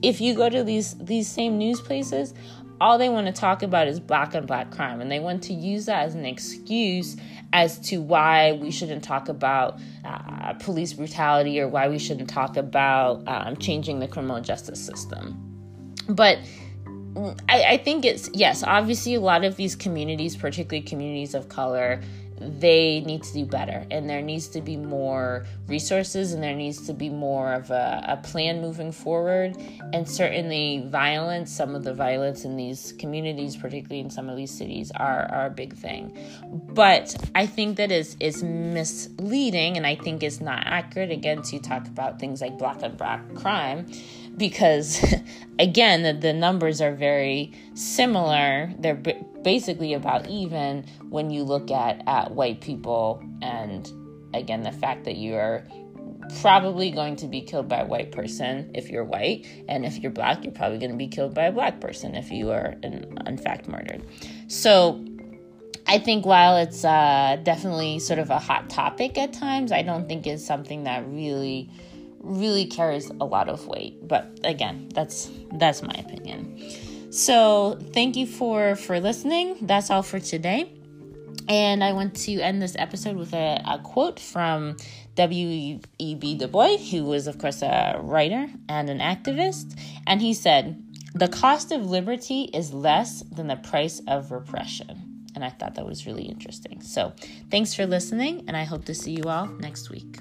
if 0.02 0.22
you 0.22 0.36
go 0.36 0.50
to 0.50 0.64
these 0.64 0.96
these 0.96 1.28
same 1.28 1.58
news 1.58 1.82
places, 1.82 2.34
all 2.82 2.98
they 2.98 3.10
want 3.10 3.28
to 3.28 3.32
talk 3.34 3.62
about 3.62 3.88
is 3.88 4.00
black 4.00 4.34
and 4.34 4.48
black 4.48 4.72
crime 4.72 5.02
and 5.02 5.12
they 5.12 5.20
want 5.20 5.44
to 5.44 5.54
use 5.54 5.86
that 5.86 6.04
as 6.04 6.16
an 6.16 6.26
excuse 6.26 7.16
as 7.54 7.78
to 7.80 8.02
why 8.02 8.54
we 8.54 8.72
shouldn't 8.72 9.04
talk 9.04 9.30
about 9.30 9.80
uh, 10.04 10.54
police 10.56 10.94
brutality 10.94 11.60
or 11.60 11.68
why 11.68 11.88
we 11.88 12.00
shouldn't 12.00 12.28
talk 12.28 12.58
about 12.58 13.22
um, 13.28 13.56
changing 13.58 14.00
the 14.00 14.08
criminal 14.08 14.42
justice 14.42 14.84
system. 14.84 15.38
But 16.10 16.40
I, 17.48 17.64
I 17.64 17.78
think 17.78 18.04
it's 18.04 18.30
yes 18.34 18.64
obviously 18.64 19.16
a 19.16 19.20
lot 19.20 19.44
of 19.44 19.58
these 19.58 19.76
communities 19.76 20.36
particularly 20.36 20.82
communities 20.82 21.34
of 21.34 21.50
color 21.50 22.02
they 22.42 23.02
need 23.02 23.24
to 23.24 23.34
do 23.34 23.46
better 23.46 23.86
and 23.92 24.10
there 24.10 24.22
needs 24.22 24.48
to 24.50 24.62
be 24.62 24.78
more 24.78 25.46
resources 25.68 26.34
and 26.34 26.42
there 26.42 26.56
needs 26.56 26.86
to 26.88 26.94
be 26.94 27.10
more 27.10 27.54
of 27.54 27.70
a, 27.72 28.04
a, 28.08 28.18
plan 28.18 28.62
moving 28.62 28.92
forward. 28.92 29.56
And 29.94 30.08
certainly 30.08 30.86
violence 30.88 31.52
some 31.52 31.76
of 31.76 31.84
the 31.84 31.94
violence 31.94 32.46
in 32.46 32.56
these 32.56 32.94
communities 32.98 33.56
particularly 33.56 34.00
in 34.00 34.10
some 34.10 34.30
of 34.30 34.38
these 34.38 34.52
cities 34.52 34.92
are, 34.96 35.26
are 35.32 35.46
a 35.48 35.50
big 35.50 35.74
thing. 35.74 36.18
But 36.74 37.16
i 37.36 37.46
think 37.46 37.78
that 37.78 37.92
is 37.92 38.16
is 38.20 38.44
misleading 38.44 39.78
and 39.78 39.86
i 39.86 39.96
think 39.96 40.24
it's 40.24 40.42
not 40.42 40.64
accurate. 40.66 41.12
Again 41.12 41.42
to 41.44 41.60
talk 41.60 41.88
about 41.88 42.20
things 42.20 42.42
like 42.42 42.58
black 42.58 42.82
on 42.84 42.96
black 42.96 43.22
crime 43.36 43.86
because 44.38 45.04
again 45.60 46.04
the, 46.04 46.14
the 46.14 46.34
numbers 46.34 46.82
are 46.82 46.94
very 46.94 47.52
similar. 47.74 48.74
They're 48.80 48.96
b- 48.96 49.22
basically 49.44 49.94
about 49.94 50.28
even 50.28 50.86
when 51.10 51.30
you 51.30 51.44
look 51.44 51.72
at 51.72 52.04
at 52.08 52.32
white 52.32 52.62
people 52.62 53.24
and 53.42 53.92
again 54.34 54.64
the 54.64 54.72
fact 54.72 55.04
that 55.06 55.16
you 55.16 55.36
are 55.36 55.66
probably 56.42 56.92
going 56.92 57.16
to 57.18 57.28
be 57.28 57.42
killed 57.42 57.68
by 57.68 57.80
a 57.80 57.86
white 57.86 58.12
person 58.12 58.72
if 58.74 58.90
you're 58.90 59.04
white 59.04 59.46
and 59.68 59.86
if 59.86 59.98
you're 59.98 60.12
black 60.12 60.44
you're 60.44 60.54
probably 60.54 60.78
going 60.78 60.92
to 60.92 60.98
be 60.98 61.08
killed 61.08 61.34
by 61.34 61.46
a 61.46 61.52
black 61.52 61.82
person 61.82 62.16
if 62.16 62.32
you 62.32 62.52
are 62.52 62.76
in, 62.84 63.18
in 63.26 63.38
fact 63.38 63.68
murdered. 63.68 64.02
So 64.48 65.04
I 65.88 65.98
think 65.98 66.26
while 66.26 66.58
it's 66.58 66.86
uh, 66.86 67.38
definitely 67.44 68.00
sort 68.00 68.20
of 68.20 68.30
a 68.30 68.40
hot 68.40 68.70
topic 68.70 69.18
at 69.18 69.34
times, 69.34 69.72
I 69.72 69.82
don't 69.82 70.08
think 70.08 70.26
it's 70.26 70.46
something 70.46 70.84
that 70.86 71.06
really 71.08 71.70
really 72.22 72.66
carries 72.66 73.10
a 73.10 73.26
lot 73.26 73.50
of 73.50 73.68
weight. 73.68 74.08
But 74.08 74.40
again, 74.44 74.90
that's 74.94 75.30
that's 75.54 75.82
my 75.82 75.94
opinion. 75.94 76.60
So 77.12 77.78
thank 77.94 78.16
you 78.16 78.26
for 78.26 78.76
for 78.76 79.00
listening. 79.00 79.58
That's 79.62 79.90
all 79.90 80.04
for 80.04 80.20
today. 80.20 80.72
And 81.48 81.84
I 81.84 81.94
want 81.94 82.16
to 82.16 82.40
end 82.40 82.62
this 82.62 82.76
episode 82.78 83.18
with 83.18 83.34
a, 83.34 83.62
a 83.66 83.80
quote 83.80 84.20
from 84.20 84.78
W.E.B. 85.16 86.36
Du 86.36 86.48
Bois, 86.48 86.78
who 86.78 87.04
was, 87.04 87.28
of 87.28 87.40
course, 87.40 87.62
a 87.62 88.00
writer 88.02 88.48
and 88.70 88.90
an 88.90 89.00
activist. 89.00 89.78
And 90.08 90.22
he 90.22 90.34
said, 90.34 90.82
The 91.14 91.28
cost 91.28 91.72
of 91.72 91.90
liberty 91.90 92.44
is 92.54 92.74
less 92.74 93.24
than 93.24 93.48
the 93.48 93.58
price 93.58 94.02
of 94.08 94.32
repression. 94.32 95.26
And 95.36 95.44
I 95.44 95.50
thought 95.50 95.76
that 95.76 95.86
was 95.86 96.06
really 96.06 96.24
interesting. 96.24 96.82
So 96.82 97.14
thanks 97.50 97.74
for 97.74 97.86
listening, 97.86 98.46
and 98.48 98.56
I 98.56 98.64
hope 98.64 98.86
to 98.86 98.94
see 98.94 99.12
you 99.12 99.24
all 99.24 99.48
next 99.48 99.90
week. 99.90 100.20